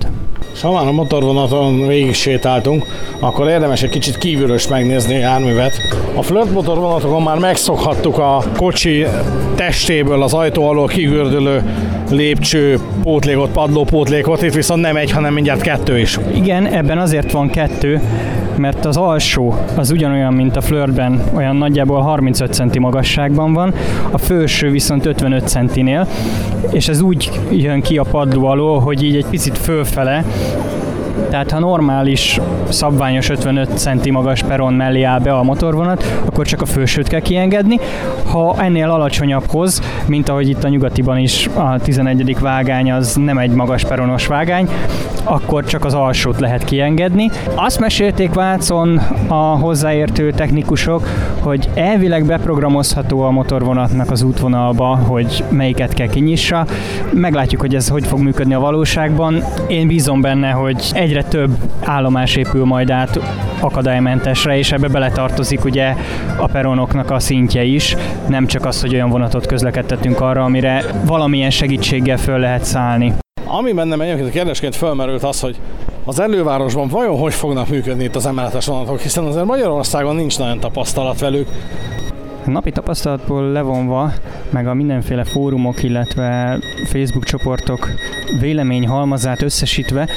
És 0.58 0.64
ha 0.64 0.72
már 0.72 0.86
a 0.86 0.92
motorvonaton 0.92 1.86
végig 1.86 2.14
sétáltunk, 2.14 2.84
akkor 3.18 3.48
érdemes 3.48 3.82
egy 3.82 3.90
kicsit 3.90 4.18
kívülről 4.18 4.54
is 4.54 4.68
megnézni 4.68 5.14
a 5.14 5.18
járművet. 5.18 5.72
A 6.14 6.22
flirt 6.22 6.52
motorvonatokon 6.52 7.22
már 7.22 7.38
megszokhattuk 7.38 8.18
a 8.18 8.44
kocsi 8.56 9.06
testéből 9.54 10.22
az 10.22 10.34
ajtó 10.34 10.68
alól 10.68 10.86
kigördülő 10.86 11.62
lépcső 12.10 12.78
pótlékot, 13.02 13.50
padló 13.50 13.84
pótlékot, 13.84 14.42
itt 14.42 14.54
viszont 14.54 14.80
nem 14.80 14.96
egy, 14.96 15.10
hanem 15.10 15.32
mindjárt 15.32 15.60
kettő 15.60 15.98
is. 15.98 16.18
Igen, 16.34 16.66
ebben 16.66 16.98
azért 16.98 17.32
van 17.32 17.50
kettő, 17.50 18.00
mert 18.58 18.84
az 18.84 18.96
alsó 18.96 19.54
az 19.76 19.90
ugyanolyan, 19.90 20.32
mint 20.32 20.56
a 20.56 20.60
flörtben, 20.60 21.22
olyan 21.34 21.56
nagyjából 21.56 22.00
35 22.00 22.52
centi 22.52 22.78
magasságban 22.78 23.52
van, 23.52 23.74
a 24.10 24.18
felső 24.18 24.70
viszont 24.70 25.06
55 25.06 25.48
centinél, 25.48 26.06
és 26.70 26.88
ez 26.88 27.00
úgy 27.00 27.30
jön 27.50 27.80
ki 27.80 27.98
a 27.98 28.02
padló 28.02 28.46
alól, 28.46 28.80
hogy 28.80 29.02
így 29.02 29.16
egy 29.16 29.26
picit 29.26 29.58
fölfele 29.58 30.24
tehát 31.30 31.50
ha 31.50 31.58
normális, 31.58 32.40
szabványos 32.68 33.28
55 33.30 33.78
centi 33.78 34.10
magas 34.10 34.42
peron 34.42 34.72
mellé 34.72 35.02
áll 35.02 35.18
be 35.18 35.32
a 35.32 35.42
motorvonat, 35.42 36.20
akkor 36.24 36.46
csak 36.46 36.62
a 36.62 36.66
fősőt 36.66 37.08
kell 37.08 37.20
kiengedni. 37.20 37.78
Ha 38.30 38.56
ennél 38.58 38.90
alacsonyabb 38.90 39.44
hoz, 39.46 39.82
mint 40.06 40.28
ahogy 40.28 40.48
itt 40.48 40.64
a 40.64 40.68
nyugatiban 40.68 41.18
is 41.18 41.48
a 41.54 41.78
11. 41.78 42.38
vágány 42.40 42.92
az 42.92 43.16
nem 43.16 43.38
egy 43.38 43.50
magas 43.50 43.84
peronos 43.84 44.26
vágány, 44.26 44.68
akkor 45.24 45.64
csak 45.64 45.84
az 45.84 45.94
alsót 45.94 46.40
lehet 46.40 46.64
kiengedni. 46.64 47.30
Azt 47.54 47.80
mesélték 47.80 48.34
Vácon 48.34 49.00
a 49.28 49.34
hozzáértő 49.34 50.30
technikusok, 50.30 51.08
hogy 51.40 51.68
elvileg 51.74 52.24
beprogramozható 52.24 53.20
a 53.20 53.30
motorvonatnak 53.30 54.10
az 54.10 54.22
útvonalba, 54.22 54.96
hogy 54.96 55.44
melyiket 55.48 55.94
kell 55.94 56.06
kinyissa. 56.06 56.66
Meglátjuk, 57.12 57.60
hogy 57.60 57.74
ez 57.74 57.88
hogy 57.88 58.06
fog 58.06 58.20
működni 58.20 58.54
a 58.54 58.60
valóságban. 58.60 59.42
Én 59.66 59.86
bízom 59.86 60.20
benne, 60.20 60.50
hogy 60.50 60.90
egyre 61.08 61.22
több 61.22 61.50
állomás 61.80 62.36
épül 62.36 62.64
majd 62.64 62.90
át 62.90 63.20
akadálymentesre, 63.60 64.58
és 64.58 64.72
ebbe 64.72 64.88
beletartozik 64.88 65.64
ugye 65.64 65.94
a 66.36 66.46
peronoknak 66.46 67.10
a 67.10 67.18
szintje 67.18 67.64
is, 67.64 67.96
nem 68.26 68.46
csak 68.46 68.64
az, 68.64 68.80
hogy 68.80 68.94
olyan 68.94 69.10
vonatot 69.10 69.46
közlekedtetünk 69.46 70.20
arra, 70.20 70.44
amire 70.44 70.84
valamilyen 71.06 71.50
segítséggel 71.50 72.16
föl 72.16 72.38
lehet 72.38 72.64
szállni. 72.64 73.14
Ami 73.46 73.72
bennem 73.72 74.00
egyébként 74.00 74.30
kérdésként 74.30 74.76
felmerült 74.76 75.22
az, 75.22 75.40
hogy 75.40 75.56
az 76.04 76.20
elővárosban 76.20 76.88
vajon 76.88 77.18
hogy 77.18 77.34
fognak 77.34 77.68
működni 77.68 78.04
itt 78.04 78.16
az 78.16 78.26
emeletes 78.26 78.66
vonatok, 78.66 79.00
hiszen 79.00 79.24
azért 79.24 79.44
Magyarországon 79.44 80.16
nincs 80.16 80.38
nagyon 80.38 80.60
tapasztalat 80.60 81.20
velük. 81.20 81.48
A 82.48 82.50
napi 82.50 82.70
tapasztalatból 82.70 83.52
levonva, 83.52 84.12
meg 84.50 84.66
a 84.66 84.74
mindenféle 84.74 85.24
fórumok, 85.24 85.82
illetve 85.82 86.58
Facebook 86.84 87.24
csoportok 87.24 87.88
vélemény 88.40 88.86
halmazát 88.86 89.42
összesítve, 89.42 90.08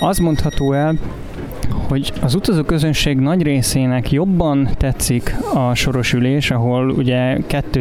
az 0.00 0.18
mondható 0.18 0.72
el, 0.72 0.94
hogy 1.88 2.12
az 2.22 2.34
utazó 2.34 2.62
közönség 2.62 3.18
nagy 3.18 3.42
részének 3.42 4.10
jobban 4.10 4.68
tetszik 4.76 5.36
a 5.54 5.74
soros 5.74 6.12
ülés, 6.12 6.50
ahol 6.50 6.90
ugye 6.90 7.38
kettő 7.46 7.80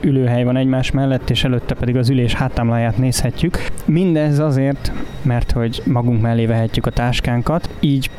ülőhely 0.00 0.44
van 0.44 0.56
egymás 0.56 0.90
mellett, 0.90 1.30
és 1.30 1.44
előtte 1.44 1.74
pedig 1.74 1.96
az 1.96 2.10
ülés 2.10 2.34
háttámláját 2.34 2.98
nézhetjük. 2.98 3.58
Mindez 3.84 4.38
azért, 4.38 4.92
mert 5.22 5.52
hogy 5.52 5.82
magunk 5.84 6.20
mellé 6.20 6.46
vehetjük 6.46 6.86
a 6.86 6.90
táskánkat, 6.90 7.68
így 7.80 8.10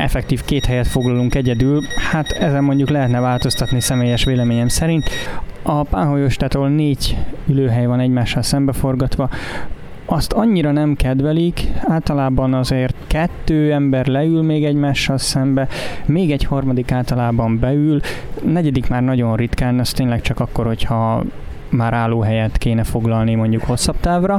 effektív 0.00 0.44
két 0.44 0.64
helyet 0.64 0.86
foglalunk 0.86 1.34
egyedül, 1.34 1.82
hát 2.10 2.30
ezen 2.32 2.64
mondjuk 2.64 2.88
lehetne 2.88 3.20
változtatni 3.20 3.80
személyes 3.80 4.24
véleményem 4.24 4.68
szerint. 4.68 5.10
A 5.62 5.84
ahol 6.54 6.68
négy 6.68 7.16
ülőhely 7.46 7.86
van 7.86 8.00
egymással 8.00 8.42
szembeforgatva, 8.42 9.28
azt 10.04 10.32
annyira 10.32 10.70
nem 10.70 10.96
kedvelik, 10.96 11.60
általában 11.86 12.54
azért 12.54 12.94
kettő 13.06 13.72
ember 13.72 14.06
leül 14.06 14.42
még 14.42 14.64
egymással 14.64 15.18
szembe, 15.18 15.68
még 16.06 16.30
egy 16.30 16.44
harmadik 16.44 16.92
általában 16.92 17.58
beül, 17.58 18.00
negyedik 18.44 18.88
már 18.88 19.02
nagyon 19.02 19.36
ritkán, 19.36 19.78
az 19.78 19.90
tényleg 19.90 20.20
csak 20.20 20.40
akkor, 20.40 20.66
hogyha 20.66 21.22
már 21.68 21.94
állóhelyet 21.94 22.58
kéne 22.58 22.84
foglalni 22.84 23.34
mondjuk 23.34 23.62
hosszabb 23.62 23.96
távra. 24.00 24.38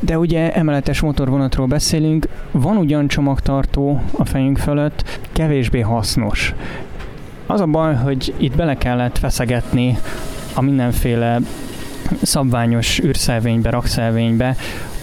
De 0.00 0.18
ugye 0.18 0.52
emeletes 0.52 1.00
motorvonatról 1.00 1.66
beszélünk, 1.66 2.28
van 2.50 2.76
ugyan 2.76 3.08
csomagtartó 3.08 4.02
a 4.18 4.24
fejünk 4.24 4.58
fölött, 4.58 5.20
kevésbé 5.32 5.80
hasznos. 5.80 6.54
Az 7.46 7.60
a 7.60 7.66
baj, 7.66 7.94
hogy 7.94 8.34
itt 8.36 8.56
bele 8.56 8.76
kellett 8.76 9.18
feszegetni 9.18 9.98
a 10.54 10.60
mindenféle 10.60 11.38
szabványos 12.22 13.00
űrszelvénybe, 13.02 13.70
rakszelvénybe 13.70 14.56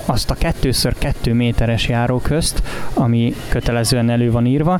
azt 0.05 0.29
a 0.29 0.35
kettőször 0.35 0.93
kettő 0.97 1.33
méteres 1.33 1.87
járóközt, 1.87 2.63
ami 2.93 3.33
kötelezően 3.49 4.09
elő 4.09 4.31
van 4.31 4.45
írva, 4.45 4.79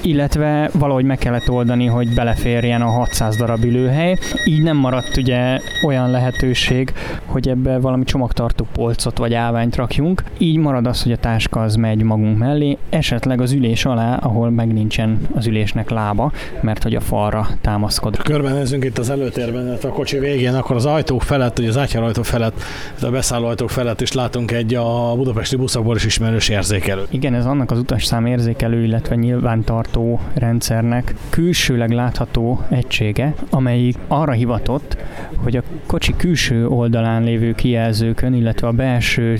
illetve 0.00 0.70
valahogy 0.72 1.04
meg 1.04 1.18
kellett 1.18 1.50
oldani, 1.50 1.86
hogy 1.86 2.14
beleférjen 2.14 2.82
a 2.82 2.90
600 2.90 3.36
darab 3.36 3.64
ülőhely. 3.64 4.18
Így 4.44 4.62
nem 4.62 4.76
maradt 4.76 5.16
ugye 5.16 5.60
olyan 5.86 6.10
lehetőség, 6.10 6.92
hogy 7.34 7.48
ebbe 7.48 7.78
valami 7.78 8.04
csomagtartó 8.04 8.66
polcot 8.72 9.18
vagy 9.18 9.34
állványt 9.34 9.76
rakjunk. 9.76 10.22
Így 10.38 10.56
marad 10.56 10.86
az, 10.86 11.02
hogy 11.02 11.12
a 11.12 11.16
táska 11.16 11.62
az 11.62 11.74
megy 11.76 12.02
magunk 12.02 12.38
mellé, 12.38 12.78
esetleg 12.88 13.40
az 13.40 13.52
ülés 13.52 13.84
alá, 13.84 14.16
ahol 14.16 14.50
meg 14.50 14.72
nincsen 14.72 15.20
az 15.34 15.46
ülésnek 15.46 15.90
lába, 15.90 16.32
mert 16.60 16.82
hogy 16.82 16.94
a 16.94 17.00
falra 17.00 17.48
támaszkod. 17.60 18.16
Körbenézünk 18.16 18.84
itt 18.84 18.98
az 18.98 19.10
előtérben, 19.10 19.78
a 19.82 19.86
kocsi 19.88 20.18
végén, 20.18 20.54
akkor 20.54 20.76
az 20.76 20.86
ajtók 20.86 21.22
felett, 21.22 21.56
vagy 21.56 21.66
az 21.66 21.78
átjárajtó 21.78 22.22
felett, 22.22 22.60
a 23.02 23.10
beszállóajtók 23.10 23.70
felett 23.70 24.00
is 24.00 24.12
látunk 24.12 24.50
egy 24.50 24.74
a 24.74 25.14
budapesti 25.16 25.56
buszokból 25.56 25.96
is 25.96 26.04
ismerős 26.04 26.48
érzékelő. 26.48 27.02
Igen, 27.10 27.34
ez 27.34 27.46
annak 27.46 27.70
az 27.70 27.78
utasszám 27.78 28.26
érzékelő, 28.26 28.84
illetve 28.84 29.14
nyilvántartó 29.14 30.20
rendszernek 30.34 31.14
külsőleg 31.30 31.90
látható 31.90 32.60
egysége, 32.68 33.34
amelyik 33.50 33.96
arra 34.08 34.32
hivatott, 34.32 34.96
hogy 35.42 35.56
a 35.56 35.62
kocsi 35.86 36.14
külső 36.16 36.66
oldalán 36.66 37.23
lévő 37.24 37.52
kijelzőkön, 37.52 38.34
illetve 38.34 38.66
a 38.66 38.72
belső 38.72 39.38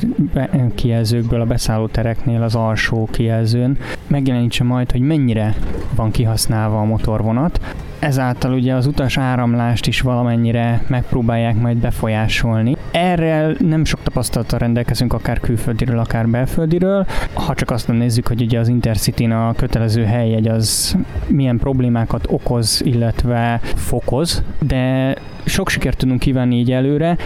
kijelzőkből 0.75 1.41
a 1.41 1.47
beszállótereknél 1.47 2.43
az 2.43 2.55
alsó 2.55 3.09
kijelzőn. 3.13 3.79
Megjelenítse 4.07 4.65
majd, 4.65 4.91
hogy 4.91 5.01
mennyire 5.01 5.55
van 5.95 6.11
kihasználva 6.11 6.81
a 6.81 6.85
motorvonat, 6.85 7.61
ezáltal 8.05 8.53
ugye 8.53 8.75
az 8.75 8.87
utas 8.87 9.19
áramlást 9.19 9.87
is 9.87 10.01
valamennyire 10.01 10.83
megpróbálják 10.87 11.61
majd 11.61 11.77
befolyásolni. 11.77 12.77
Erre 12.91 13.53
nem 13.59 13.85
sok 13.85 14.03
tapasztalattal 14.03 14.59
rendelkezünk 14.59 15.13
akár 15.13 15.41
külföldiről, 15.41 15.99
akár 15.99 16.29
belföldiről. 16.29 17.07
Ha 17.33 17.55
csak 17.55 17.71
azt 17.71 17.89
nézzük, 17.89 18.27
hogy 18.27 18.43
ugye 18.43 18.59
az 18.59 18.69
intercity 18.69 19.25
a 19.25 19.55
kötelező 19.57 20.05
helyjegy 20.05 20.49
az 20.49 20.97
milyen 21.27 21.59
problémákat 21.59 22.27
okoz, 22.29 22.83
illetve 22.85 23.61
fokoz, 23.75 24.43
de 24.61 25.15
sok 25.45 25.69
sikert 25.69 25.97
tudunk 25.97 26.21
kívánni 26.21 26.57
így 26.57 26.73
előre, 26.73 27.17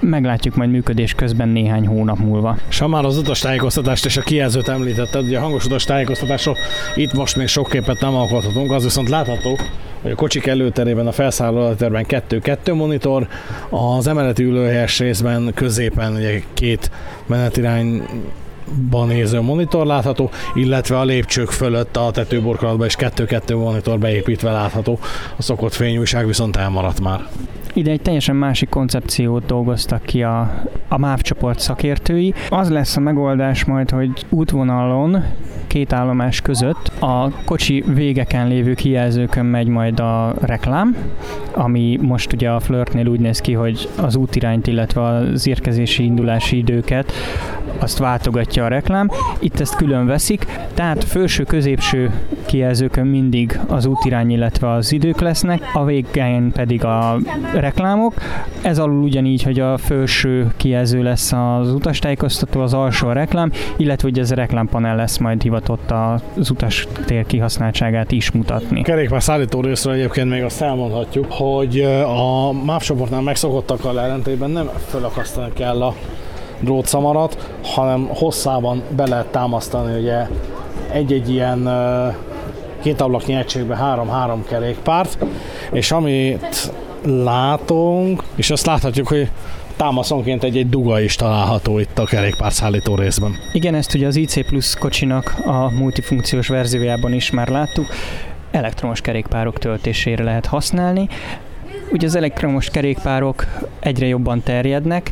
meglátjuk 0.00 0.56
majd 0.56 0.70
működés 0.70 1.14
közben 1.14 1.48
néhány 1.48 1.86
hónap 1.86 2.18
múlva. 2.18 2.56
És 2.68 2.78
ha 2.78 2.88
már 2.88 3.04
az 3.04 3.18
utastájékoztatást 3.18 4.04
és 4.04 4.16
a 4.16 4.22
kijelzőt 4.22 4.68
említetted, 4.68 5.24
ugye 5.24 5.38
a 5.38 5.40
hangos 5.40 5.64
utastájékoztatásról 5.64 6.56
itt 6.94 7.12
most 7.12 7.36
még 7.36 7.46
sok 7.46 7.68
képet 7.68 8.00
nem 8.00 8.14
alkothatunk, 8.14 8.72
az 8.72 8.82
viszont 8.82 9.08
látható, 9.08 9.58
hogy 10.06 10.14
a 10.14 10.20
kocsik 10.20 10.46
előterében, 10.46 11.06
a 11.06 11.12
felszállóterben 11.12 12.06
kettő-kettő 12.06 12.74
monitor, 12.74 13.26
az 13.70 14.06
emeleti 14.06 14.42
ülőhelyes 14.42 14.98
részben 14.98 15.52
középen 15.54 16.14
ugye 16.14 16.42
két 16.54 16.90
menetirány 17.26 18.02
ban 18.90 19.06
néző 19.06 19.40
monitor 19.40 19.86
látható, 19.86 20.30
illetve 20.54 20.98
a 20.98 21.04
lépcsők 21.04 21.50
fölött 21.50 21.96
a 21.96 22.10
tetőburkolatban 22.10 22.86
is 22.86 22.96
kettő-kettő 22.96 23.56
monitor 23.56 23.98
beépítve 23.98 24.50
látható. 24.50 24.98
A 25.36 25.42
szokott 25.42 25.72
fényújság 25.74 26.26
viszont 26.26 26.56
elmaradt 26.56 27.00
már. 27.00 27.26
Ide 27.76 27.90
egy 27.90 28.02
teljesen 28.02 28.36
másik 28.36 28.68
koncepciót 28.68 29.46
dolgoztak 29.46 30.02
ki 30.02 30.22
a, 30.22 30.62
a 30.88 30.98
MÁV 30.98 31.20
csoport 31.20 31.58
szakértői. 31.58 32.34
Az 32.48 32.70
lesz 32.70 32.96
a 32.96 33.00
megoldás 33.00 33.64
majd, 33.64 33.90
hogy 33.90 34.26
útvonalon 34.28 35.24
két 35.66 35.92
állomás 35.92 36.40
között 36.40 36.92
a 37.00 37.30
kocsi 37.44 37.84
végeken 37.86 38.48
lévő 38.48 38.74
kijelzőkön 38.74 39.44
megy 39.44 39.66
majd 39.66 40.00
a 40.00 40.34
reklám, 40.40 40.96
ami 41.52 41.98
most 42.02 42.32
ugye 42.32 42.50
a 42.50 42.60
Flirtnél 42.60 43.06
úgy 43.06 43.20
néz 43.20 43.40
ki, 43.40 43.52
hogy 43.52 43.88
az 43.96 44.16
útirányt, 44.16 44.66
illetve 44.66 45.02
az 45.02 45.46
érkezési 45.46 46.04
indulási 46.04 46.56
időket 46.56 47.12
azt 47.78 47.98
váltogatja 47.98 48.64
a 48.64 48.68
reklám. 48.68 49.10
Itt 49.38 49.60
ezt 49.60 49.76
külön 49.76 50.06
veszik, 50.06 50.46
tehát 50.74 51.04
felső-középső 51.04 52.10
kijelzőkön 52.46 53.06
mindig 53.06 53.60
az 53.66 53.86
útirány, 53.86 54.30
illetve 54.30 54.70
az 54.70 54.92
idők 54.92 55.20
lesznek, 55.20 55.62
a 55.72 55.84
végén 55.84 56.52
pedig 56.52 56.84
a 56.84 57.16
reklámok. 57.54 58.14
Ez 58.62 58.78
alul 58.78 59.02
ugyanígy, 59.02 59.42
hogy 59.42 59.60
a 59.60 59.78
felső 59.78 60.52
kijelző 60.56 61.02
lesz 61.02 61.32
az 61.32 61.72
utastájékoztató, 61.72 62.60
az 62.60 62.74
alsó 62.74 63.08
a 63.08 63.12
reklám, 63.12 63.52
illetve 63.76 64.08
hogy 64.08 64.18
ez 64.18 64.30
a 64.30 64.34
reklámpanel 64.34 64.96
lesz 64.96 65.18
majd 65.18 65.42
hivatott 65.42 65.90
az 66.36 66.50
utas 66.50 66.86
tér 67.04 67.26
kihasználtságát 67.26 68.12
is 68.12 68.30
mutatni. 68.30 68.82
Kerékpár 68.82 69.22
szállító 69.22 69.60
részről 69.60 69.94
egyébként 69.94 70.30
még 70.30 70.42
azt 70.42 70.62
elmondhatjuk, 70.62 71.32
hogy 71.32 71.80
a 72.06 72.52
MÁV 72.52 72.82
csoportnál 72.82 73.20
megszokottakkal 73.20 74.00
ellentétben 74.00 74.50
nem 74.50 74.70
fölakasztani 74.88 75.52
kell 75.54 75.82
a 75.82 75.94
drótszamarat, 76.60 77.50
hanem 77.62 78.08
hosszában 78.08 78.82
be 78.96 79.08
lehet 79.08 79.26
támasztani 79.26 80.00
ugye 80.00 80.28
egy-egy 80.92 81.30
ilyen 81.30 81.70
két 82.82 83.00
ablaknyi 83.00 83.34
egységbe 83.34 83.76
három-három 83.76 84.44
kerékpárt, 84.48 85.18
és 85.72 85.90
amit 85.90 86.72
látunk, 87.04 88.22
és 88.34 88.50
azt 88.50 88.66
láthatjuk, 88.66 89.08
hogy 89.08 89.30
támaszonként 89.76 90.44
egy-egy 90.44 90.68
duga 90.68 91.00
is 91.00 91.16
található 91.16 91.78
itt 91.78 91.98
a 91.98 92.04
kerékpárszállító 92.04 92.94
részben. 92.94 93.34
Igen, 93.52 93.74
ezt 93.74 93.94
ugye 93.94 94.06
az 94.06 94.16
IC 94.16 94.46
Plus 94.46 94.74
kocsinak 94.74 95.34
a 95.44 95.70
multifunkciós 95.70 96.48
verziójában 96.48 97.12
is 97.12 97.30
már 97.30 97.48
láttuk. 97.48 97.86
Elektromos 98.50 99.00
kerékpárok 99.00 99.58
töltésére 99.58 100.24
lehet 100.24 100.46
használni. 100.46 101.08
Ugye 101.92 102.06
az 102.06 102.14
elektromos 102.14 102.70
kerékpárok 102.70 103.46
egyre 103.80 104.06
jobban 104.06 104.42
terjednek, 104.42 105.10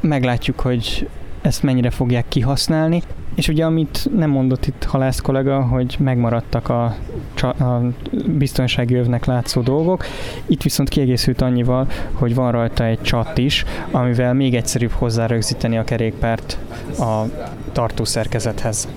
meglátjuk, 0.00 0.60
hogy 0.60 1.08
ezt 1.42 1.62
mennyire 1.62 1.90
fogják 1.90 2.28
kihasználni. 2.28 3.02
És 3.34 3.48
ugye 3.48 3.64
amit 3.64 4.08
nem 4.16 4.30
mondott 4.30 4.66
itt 4.66 4.84
halász 4.84 5.20
kollega, 5.20 5.62
hogy 5.62 5.96
megmaradtak 5.98 6.68
a, 6.68 6.84
a 7.42 7.80
biztonsági 8.26 8.94
övnek 8.94 9.24
látszó 9.24 9.60
dolgok. 9.60 10.04
Itt 10.46 10.62
viszont 10.62 10.88
kiegészült 10.88 11.40
annyival, 11.40 11.88
hogy 12.12 12.34
van 12.34 12.52
rajta 12.52 12.84
egy 12.84 13.00
csat 13.00 13.38
is, 13.38 13.64
amivel 13.90 14.34
még 14.34 14.54
egyszerűbb 14.54 14.90
hozzárögzíteni 14.90 15.78
a 15.78 15.84
kerékpárt 15.84 16.58
a 16.98 17.24
tartószerkezethez. 17.72 18.88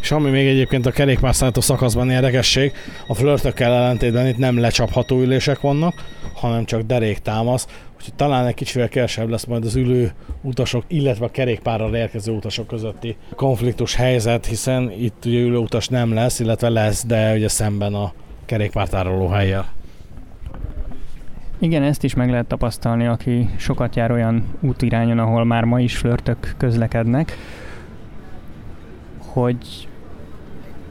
És 0.00 0.10
ami 0.10 0.30
még 0.30 0.46
egyébként 0.46 0.86
a 0.86 0.90
kerékpárszállító 0.90 1.60
szakaszban 1.60 2.10
érdekesség, 2.10 2.72
a 3.06 3.14
flörtökkel 3.14 3.72
ellentétben 3.72 4.26
itt 4.26 4.38
nem 4.38 4.60
lecsapható 4.60 5.20
ülések 5.20 5.60
vannak, 5.60 5.94
hanem 6.34 6.64
csak 6.64 6.82
derék 6.82 7.18
támasz, 7.18 7.66
úgyhogy 8.00 8.14
talán 8.14 8.46
egy 8.46 8.54
kicsivel 8.54 8.88
kevesebb 8.88 9.28
lesz 9.28 9.44
majd 9.44 9.64
az 9.64 9.76
ülő 9.76 10.12
utasok, 10.42 10.84
illetve 10.86 11.24
a 11.24 11.30
kerékpárral 11.30 11.94
érkező 11.94 12.32
utasok 12.32 12.66
közötti 12.66 13.16
konfliktus 13.36 13.94
helyzet, 13.94 14.46
hiszen 14.46 14.90
itt 14.90 15.24
ugye 15.24 15.38
ülő 15.38 15.56
utas 15.56 15.88
nem 15.88 16.14
lesz, 16.14 16.38
illetve 16.38 16.68
lesz, 16.68 17.06
de 17.06 17.34
ugye 17.34 17.48
szemben 17.48 17.94
a 17.94 18.12
kerékpártároló 18.46 19.28
helyjel. 19.28 19.72
Igen, 21.58 21.82
ezt 21.82 22.04
is 22.04 22.14
meg 22.14 22.30
lehet 22.30 22.46
tapasztalni, 22.46 23.06
aki 23.06 23.48
sokat 23.56 23.96
jár 23.96 24.10
olyan 24.10 24.44
útirányon, 24.60 25.18
ahol 25.18 25.44
már 25.44 25.64
ma 25.64 25.80
is 25.80 25.96
flörtök 25.96 26.54
közlekednek, 26.56 27.36
hogy 29.18 29.88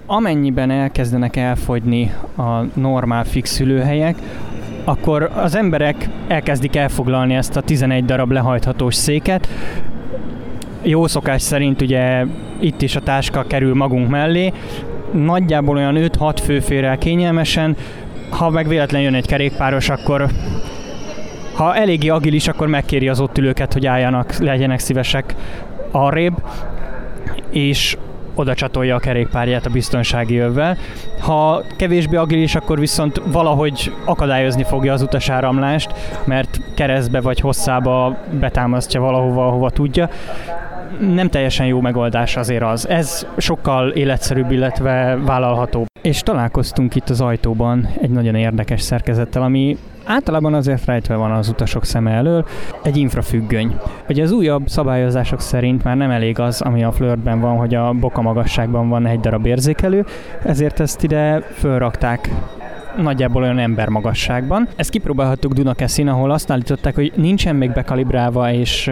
amennyiben 0.06 0.72
elkezdenek 0.72 1.36
elfogyni 1.36 2.14
a 2.36 2.62
normál 2.74 3.24
fix 3.24 3.60
ülőhelyek, 3.60 4.18
akkor 4.90 5.30
az 5.36 5.56
emberek 5.56 6.10
elkezdik 6.28 6.76
elfoglalni 6.76 7.36
ezt 7.36 7.56
a 7.56 7.62
11 7.62 8.06
darab 8.06 8.32
lehajthatós 8.32 8.96
széket. 8.96 9.48
Jó 10.82 11.08
szokás 11.08 11.42
szerint 11.42 11.82
ugye 11.82 12.26
itt 12.60 12.82
is 12.82 12.96
a 12.96 13.00
táska 13.00 13.44
kerül 13.48 13.76
magunk 13.76 14.10
mellé, 14.10 14.54
nagyjából 15.12 15.78
olyan 15.78 15.96
5-6 15.98 16.38
fő 16.44 16.60
fér 16.60 16.84
el 16.84 16.98
kényelmesen, 16.98 17.76
ha 18.30 18.50
meg 18.50 18.68
véletlen 18.68 19.02
jön 19.02 19.14
egy 19.14 19.28
kerékpáros, 19.28 19.90
akkor 19.90 20.28
ha 21.54 21.76
eléggé 21.76 22.08
agilis, 22.08 22.48
akkor 22.48 22.68
megkéri 22.68 23.08
az 23.08 23.20
ott 23.20 23.38
ülőket, 23.38 23.74
hogy 23.74 23.86
álljanak, 23.86 24.38
legyenek 24.38 24.80
szívesek 24.80 25.36
arrébb, 25.92 26.34
és 27.50 27.98
oda 28.40 28.54
csatolja 28.54 28.96
a 28.96 29.00
kerékpárját 29.00 29.66
a 29.66 29.70
biztonsági 29.70 30.38
övvel. 30.38 30.78
Ha 31.20 31.64
kevésbé 31.76 32.16
agilis, 32.16 32.56
akkor 32.56 32.80
viszont 32.80 33.22
valahogy 33.32 33.94
akadályozni 34.06 34.64
fogja 34.64 34.94
az 34.94 35.02
utasáramlást, 35.02 35.94
mert 36.26 36.60
keresztbe 36.76 37.22
vagy 37.22 37.40
hosszába 37.40 38.18
betámasztja 38.40 39.02
valahova, 39.02 39.48
ahova 39.48 39.70
tudja 39.70 40.10
nem 41.14 41.30
teljesen 41.30 41.66
jó 41.66 41.82
megoldás 41.82 42.38
azért 42.38 42.64
az. 42.64 42.88
Ez 42.88 43.28
sokkal 43.38 43.90
életszerűbb, 43.90 44.52
illetve 44.52 45.18
vállalható. 45.26 45.86
És 46.02 46.22
találkoztunk 46.22 46.96
itt 46.96 47.10
az 47.10 47.22
ajtóban 47.22 47.88
egy 48.02 48.10
nagyon 48.10 48.36
érdekes 48.36 48.82
szerkezettel, 48.82 49.42
ami 49.42 49.78
általában 50.10 50.54
azért 50.54 50.86
rejtve 50.86 51.16
van 51.16 51.32
az 51.32 51.50
utasok 51.50 51.86
szeme 51.86 52.12
elől, 52.12 52.46
egy 52.84 52.98
infrafüggöny. 52.98 53.76
Ugye 54.10 54.24
az 54.24 54.32
újabb 54.32 54.68
szabályozások 54.68 55.42
szerint 55.42 55.84
már 55.84 55.98
nem 55.98 56.12
elég 56.12 56.40
az, 56.40 56.62
ami 56.62 56.84
a 56.84 56.92
flörtben 56.92 57.40
van, 57.40 57.58
hogy 57.58 57.76
a 57.76 57.94
boka 57.94 58.22
magasságban 58.22 58.90
van 58.90 59.06
egy 59.06 59.20
darab 59.20 59.46
érzékelő, 59.46 60.06
ezért 60.44 60.80
ezt 60.80 61.04
ide 61.04 61.40
fölrakták 61.40 62.30
nagyjából 62.98 63.44
olyan 63.44 63.60
ember 63.60 63.88
magasságban. 63.88 64.68
Ezt 64.76 64.90
kipróbálhattuk 64.90 65.54
Dunakeszin, 65.54 66.08
ahol 66.08 66.32
azt 66.32 66.52
állították, 66.52 66.96
hogy 66.96 67.12
nincsen 67.16 67.56
még 67.56 67.72
bekalibrálva, 67.72 68.52
és 68.52 68.92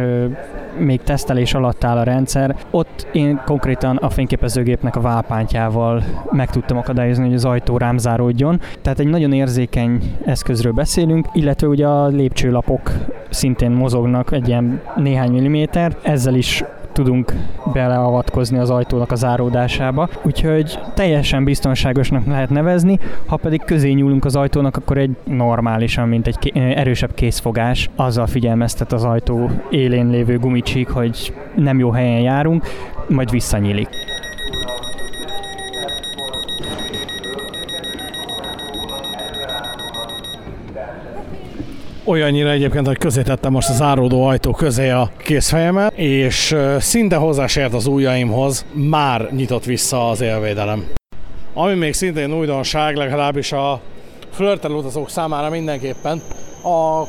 még 0.80 1.02
tesztelés 1.02 1.54
alatt 1.54 1.84
áll 1.84 1.98
a 1.98 2.04
rendszer. 2.04 2.56
Ott 2.72 3.08
én 3.12 3.42
konkrétan 3.46 3.96
a 3.96 4.10
fényképezőgépnek 4.10 4.96
a 4.96 5.02
válpántjával 5.02 6.04
meg 6.32 6.50
tudtam 6.50 6.78
akadályozni, 6.78 7.26
hogy 7.26 7.34
az 7.34 7.46
ajtó 7.46 7.78
rám 7.78 7.98
záródjon. 7.98 8.60
Tehát 8.82 9.00
egy 9.00 9.08
nagyon 9.08 9.34
érzékeny 9.34 10.16
eszközről 10.26 10.72
beszélünk, 10.72 11.28
illetve 11.34 11.68
ugye 11.68 11.88
a 11.88 12.08
lépcsőlapok 12.08 12.92
szintén 13.30 13.72
mozognak 13.72 14.32
egy 14.32 14.48
ilyen 14.48 14.82
néhány 14.96 15.32
milliméter, 15.32 15.98
ezzel 16.02 16.36
is 16.36 16.63
tudunk 16.98 17.34
beleavatkozni 17.74 18.58
az 18.58 18.70
ajtónak 18.70 19.12
a 19.12 19.16
záródásába, 19.16 20.10
úgyhogy 20.24 20.80
teljesen 20.94 21.44
biztonságosnak 21.44 22.26
lehet 22.26 22.50
nevezni, 22.50 23.00
ha 23.26 23.36
pedig 23.36 23.64
közé 23.66 23.92
nyúlunk 23.92 24.26
az 24.26 24.36
ajtónak, 24.36 24.78
akkor 24.78 24.98
egy 24.98 25.16
normálisan, 25.24 26.08
mint 26.08 26.28
egy 26.28 26.52
erősebb 26.56 27.14
készfogás, 27.14 27.90
azzal 27.96 28.28
figyelmeztet 28.28 28.94
az 28.94 29.04
ajtó 29.04 29.50
élén 29.70 30.10
lévő 30.10 30.40
gumicsík, 30.40 30.90
hogy 30.90 31.34
nem 31.56 31.80
jó 31.80 31.92
helyen 31.92 32.22
járunk, 32.22 32.66
majd 33.08 33.32
visszanyílik. 33.32 34.07
Olyannyira 42.10 42.50
egyébként, 42.50 42.88
hogy 42.88 42.98
közé 42.98 43.22
tettem 43.22 43.52
most 43.52 43.70
a 43.70 43.74
záródó 43.74 44.26
ajtó 44.26 44.52
közé 44.52 44.89
a 44.89 45.12
készfejemet, 45.17 45.98
és 45.98 46.56
szinte 46.80 47.15
hozzásért 47.15 47.74
az 47.74 47.86
ujjaimhoz, 47.86 48.65
már 48.74 49.30
nyitott 49.32 49.63
vissza 49.63 50.10
az 50.10 50.22
élvédelem. 50.22 50.88
Ami 51.54 51.74
még 51.74 51.93
szintén 51.93 52.34
újdonság, 52.34 52.96
legalábbis 52.96 53.52
a 53.52 53.82
flörtel 54.30 54.72
utazók 54.72 55.10
számára 55.10 55.50
mindenképpen, 55.50 56.22
a 56.63 57.04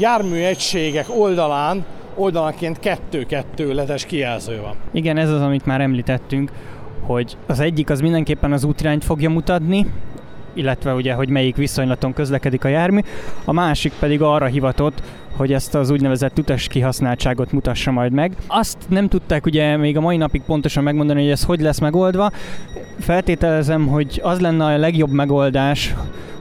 jármű 0.00 0.42
egységek 0.42 1.06
oldalán 1.18 1.84
oldalanként 2.14 2.78
kettő-kettő 2.78 3.72
letes 3.72 4.04
kijelző 4.04 4.60
van. 4.60 4.74
Igen, 4.92 5.16
ez 5.16 5.30
az, 5.30 5.40
amit 5.40 5.66
már 5.66 5.80
említettünk, 5.80 6.52
hogy 7.00 7.36
az 7.46 7.60
egyik 7.60 7.90
az 7.90 8.00
mindenképpen 8.00 8.52
az 8.52 8.64
útirányt 8.64 9.04
fogja 9.04 9.30
mutatni, 9.30 9.86
illetve 10.54 10.94
ugye, 10.94 11.12
hogy 11.12 11.28
melyik 11.28 11.56
viszonylaton 11.56 12.12
közlekedik 12.12 12.64
a 12.64 12.68
jármű, 12.68 13.00
a 13.44 13.52
másik 13.52 13.92
pedig 13.98 14.22
arra 14.22 14.46
hivatott, 14.46 15.02
hogy 15.36 15.52
ezt 15.52 15.74
az 15.74 15.90
úgynevezett 15.90 16.38
utas 16.38 16.66
kihasználtságot 16.66 17.52
mutassa 17.52 17.90
majd 17.90 18.12
meg. 18.12 18.36
Azt 18.46 18.78
nem 18.88 19.08
tudták 19.08 19.46
ugye 19.46 19.76
még 19.76 19.96
a 19.96 20.00
mai 20.00 20.16
napig 20.16 20.42
pontosan 20.42 20.82
megmondani, 20.82 21.22
hogy 21.22 21.30
ez 21.30 21.44
hogy 21.44 21.60
lesz 21.60 21.78
megoldva. 21.78 22.30
Feltételezem, 22.98 23.86
hogy 23.86 24.20
az 24.22 24.40
lenne 24.40 24.64
a 24.64 24.76
legjobb 24.76 25.10
megoldás, 25.10 25.94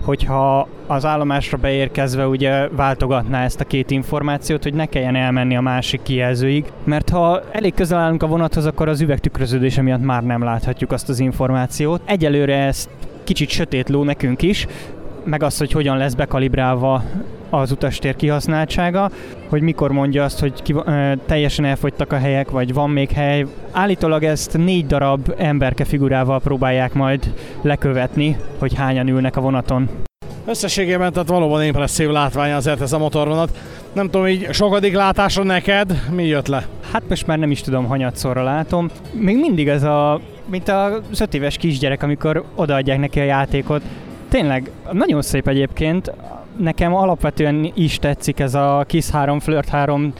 hogyha 0.04 0.68
az 0.88 1.06
állomásra 1.06 1.58
beérkezve 1.58 2.28
ugye 2.28 2.68
váltogatná 2.68 3.44
ezt 3.44 3.60
a 3.60 3.66
két 3.66 3.92
információt, 3.92 4.64
hogy 4.64 4.74
ne 4.74 4.86
kelljen 4.86 5.16
elmenni 5.16 5.56
a 5.56 5.62
másik 5.62 6.02
kijelzőig, 6.04 6.66
mert 6.84 7.10
ha 7.10 7.42
elég 7.52 7.74
közel 7.74 8.00
állunk 8.00 8.24
a 8.24 8.28
vonathoz, 8.28 8.66
akkor 8.66 8.88
az 8.90 9.02
üvegtükröződése 9.02 9.82
miatt 9.82 10.04
már 10.04 10.24
nem 10.24 10.44
láthatjuk 10.44 10.92
azt 10.92 11.10
az 11.10 11.20
információt. 11.20 12.02
Egyelőre 12.06 12.66
ezt 12.66 12.90
kicsit 13.24 13.50
sötét 13.50 13.90
ló 13.90 14.04
nekünk 14.04 14.42
is, 14.42 14.68
meg 15.24 15.44
az, 15.44 15.58
hogy 15.58 15.72
hogyan 15.72 15.98
lesz 15.98 16.14
bekalibrálva 16.14 17.04
az 17.50 17.72
utastér 17.72 18.16
kihasználtsága, 18.16 19.12
hogy 19.50 19.62
mikor 19.62 19.92
mondja 19.92 20.24
azt, 20.24 20.40
hogy 20.40 20.62
ki, 20.62 20.74
ö, 20.86 21.12
teljesen 21.26 21.66
elfogytak 21.66 22.12
a 22.12 22.18
helyek, 22.18 22.52
vagy 22.52 22.74
van 22.74 22.90
még 22.90 23.10
hely. 23.10 23.46
Állítólag 23.72 24.24
ezt 24.24 24.58
négy 24.58 24.86
darab 24.86 25.34
emberke 25.38 25.86
figurával 25.86 26.40
próbálják 26.40 26.94
majd 26.94 27.34
lekövetni, 27.62 28.38
hogy 28.60 28.74
hányan 28.74 29.08
ülnek 29.08 29.38
a 29.38 29.42
vonaton. 29.42 29.90
Összességében 30.46 31.12
tehát 31.14 31.28
valóban 31.28 31.64
impresszív 31.64 32.10
látvány 32.10 32.52
azért 32.52 32.82
ez 32.82 32.94
a 32.94 32.98
motorvonat. 32.98 33.58
Nem 33.94 34.10
tudom, 34.10 34.28
így 34.28 34.54
sokadik 34.54 34.96
látásra 34.96 35.44
neked 35.44 36.02
mi 36.12 36.26
jött 36.26 36.48
le? 36.48 36.68
Hát 36.92 37.04
most 37.10 37.28
már 37.28 37.40
nem 37.40 37.52
is 37.52 37.62
tudom, 37.62 37.86
hanyatszorra 37.86 38.44
látom. 38.44 38.90
Még 39.12 39.40
mindig 39.40 39.68
ez 39.68 39.84
a, 39.84 40.22
mint 40.46 40.68
a 40.68 41.00
5 41.20 41.34
éves 41.34 41.58
kisgyerek, 41.58 42.04
amikor 42.04 42.44
odaadják 42.56 43.00
neki 43.00 43.20
a 43.20 43.24
játékot. 43.24 43.82
Tényleg, 44.30 44.72
nagyon 44.92 45.22
szép 45.22 45.48
egyébként. 45.48 46.12
Nekem 46.58 46.96
alapvetően 46.96 47.72
is 47.74 48.00
tetszik 48.00 48.40
ez 48.40 48.54
a 48.54 48.84
KISS 48.88 49.10
3, 49.10 49.40
Flirt 49.40 49.70
3 49.70 50.14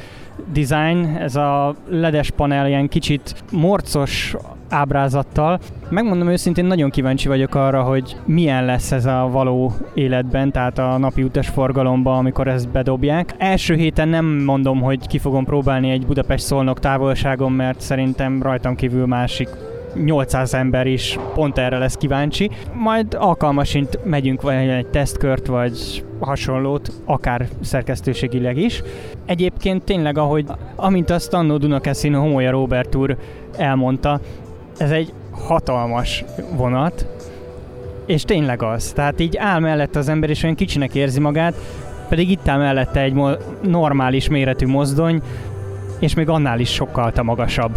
design, 0.54 1.18
ez 1.20 1.36
a 1.36 1.76
ledes 1.90 2.32
panel 2.32 2.68
ilyen 2.68 2.88
kicsit 2.88 3.36
morcos 3.52 4.36
ábrázattal. 4.70 5.60
Megmondom 5.90 6.28
őszintén, 6.28 6.66
nagyon 6.66 6.90
kíváncsi 6.90 7.28
vagyok 7.28 7.56
arra, 7.56 7.84
hogy 7.84 8.16
milyen 8.26 8.66
lesz 8.66 8.92
ez 8.92 9.06
a 9.06 9.30
való 9.32 9.74
életben, 9.94 10.52
tehát 10.52 10.78
a 10.78 10.98
napi 10.98 11.24
utas 11.24 11.48
forgalomban, 11.48 12.18
amikor 12.18 12.48
ezt 12.48 12.70
bedobják. 12.70 13.36
Első 13.38 13.76
héten 13.76 14.08
nem 14.08 14.26
mondom, 14.26 14.82
hogy 14.82 15.08
ki 15.08 15.18
fogom 15.18 15.46
próbálni 15.46 15.90
egy 15.90 16.06
Budapest-Szolnok 16.06 16.80
távolságon, 16.80 17.52
mert 17.52 17.82
szerintem 17.82 18.42
rajtam 18.42 18.76
kívül 18.76 19.06
másik 19.06 19.50
800 19.96 20.54
ember 20.54 20.88
is 20.88 21.20
pont 21.34 21.58
erre 21.58 21.78
lesz 21.78 21.96
kíváncsi. 21.96 22.50
Majd 22.74 23.14
alkalmasint 23.20 24.00
megyünk 24.04 24.42
vagy 24.42 24.56
egy 24.56 24.88
tesztkört, 24.88 25.48
vagy 25.48 26.04
hasonlót, 26.20 26.92
akár 27.06 27.48
szerkesztőségileg 27.62 28.58
is. 28.58 28.82
Egyébként 29.26 29.84
tényleg, 29.84 30.18
ahogy 30.18 30.46
amint 30.76 31.10
azt 31.10 31.34
annó 31.34 31.58
Dunakeszin 31.58 32.14
Homolya 32.14 32.52
Robert 32.52 32.96
úr 32.96 33.18
elmondta, 33.58 34.20
ez 34.78 34.92
egy 34.92 35.14
hatalmas 35.32 36.24
vonat, 36.56 37.06
és 38.06 38.24
tényleg 38.24 38.64
az. 38.64 38.92
Tehát 38.92 39.20
így 39.20 39.38
áll 39.38 39.60
mellett 39.60 39.96
az 39.96 40.10
ember, 40.10 40.30
és 40.30 40.44
olyan 40.44 40.56
kicsinek 40.56 40.96
érzi 40.96 41.20
magát, 41.20 41.56
pedig 42.10 42.30
itt 42.30 42.48
áll 42.48 42.58
mellette 42.58 43.02
egy 43.02 43.22
normális 43.62 44.30
méretű 44.30 44.68
mozdony, 44.68 45.22
és 46.00 46.14
még 46.14 46.30
annál 46.30 46.60
is 46.60 46.70
sokkal 46.70 47.12
magasabb. 47.22 47.72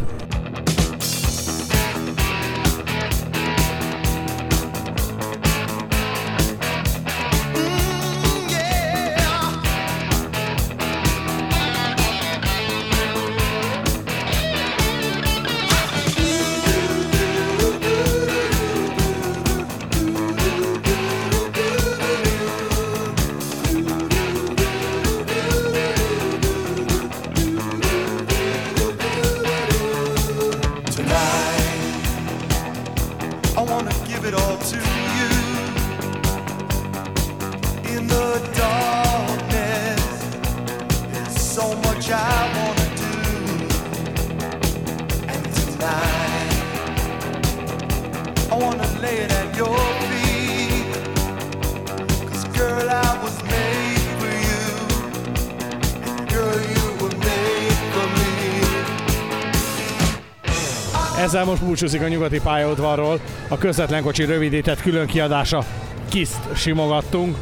Ezzel 61.26 61.44
most 61.44 61.64
búcsúzik 61.64 62.02
a 62.02 62.08
nyugati 62.08 62.40
pályaudvarról. 62.40 63.20
A 63.48 63.58
közvetlen 63.58 64.02
kocsi 64.02 64.24
rövidített 64.24 64.80
külön 64.80 65.06
kiadása 65.06 65.64
Kiszt 66.08 66.54
simogattunk. 66.54 67.36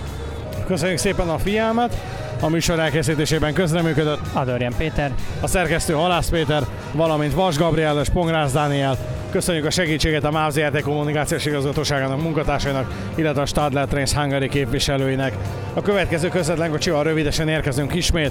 Köszönjük 0.67 0.99
szépen 0.99 1.29
a 1.29 1.39
fiámat, 1.39 1.97
A 2.41 2.49
műsor 2.49 2.79
elkészítésében 2.79 3.55
közreműködött 3.55 4.21
Adorján 4.33 4.73
Péter, 4.77 5.15
a 5.41 5.47
szerkesztő 5.47 5.93
Halász 5.93 6.29
Péter, 6.29 6.63
valamint 6.93 7.35
Vas 7.35 7.57
Gabriel 7.57 8.01
és 8.01 8.09
Pongrász 8.09 8.53
Dániel. 8.53 9.14
Köszönjük 9.35 9.65
a 9.65 9.71
segítséget 9.71 10.25
a 10.25 10.31
MÁV 10.31 10.51
ZRT 10.51 10.81
kommunikációs 10.81 11.45
igazgatóságának 11.45 12.23
munkatársainak, 12.23 12.93
illetve 13.15 13.43
a 13.43 13.47
Stadler 13.47 13.87
Trains 13.87 14.13
Hungary 14.13 14.49
képviselőinek. 14.49 15.37
A 15.75 15.83
következő 15.83 16.29
közvetlen 16.29 16.71
kocsival 16.71 17.03
rövidesen 17.03 17.49
érkezünk 17.49 17.95
ismét. 17.95 18.31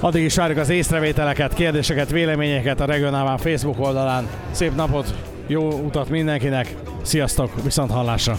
Addig 0.00 0.22
is 0.22 0.36
várjuk 0.36 0.58
az 0.58 0.68
észrevételeket, 0.68 1.54
kérdéseket, 1.54 2.10
véleményeket 2.10 2.80
a 2.80 2.84
regionálban 2.84 3.38
Facebook 3.38 3.80
oldalán. 3.80 4.28
Szép 4.50 4.74
napot, 4.74 5.14
jó 5.46 5.68
utat 5.68 6.08
mindenkinek, 6.08 6.74
sziasztok, 7.02 7.62
viszont 7.64 7.90
hallásra! 7.90 8.38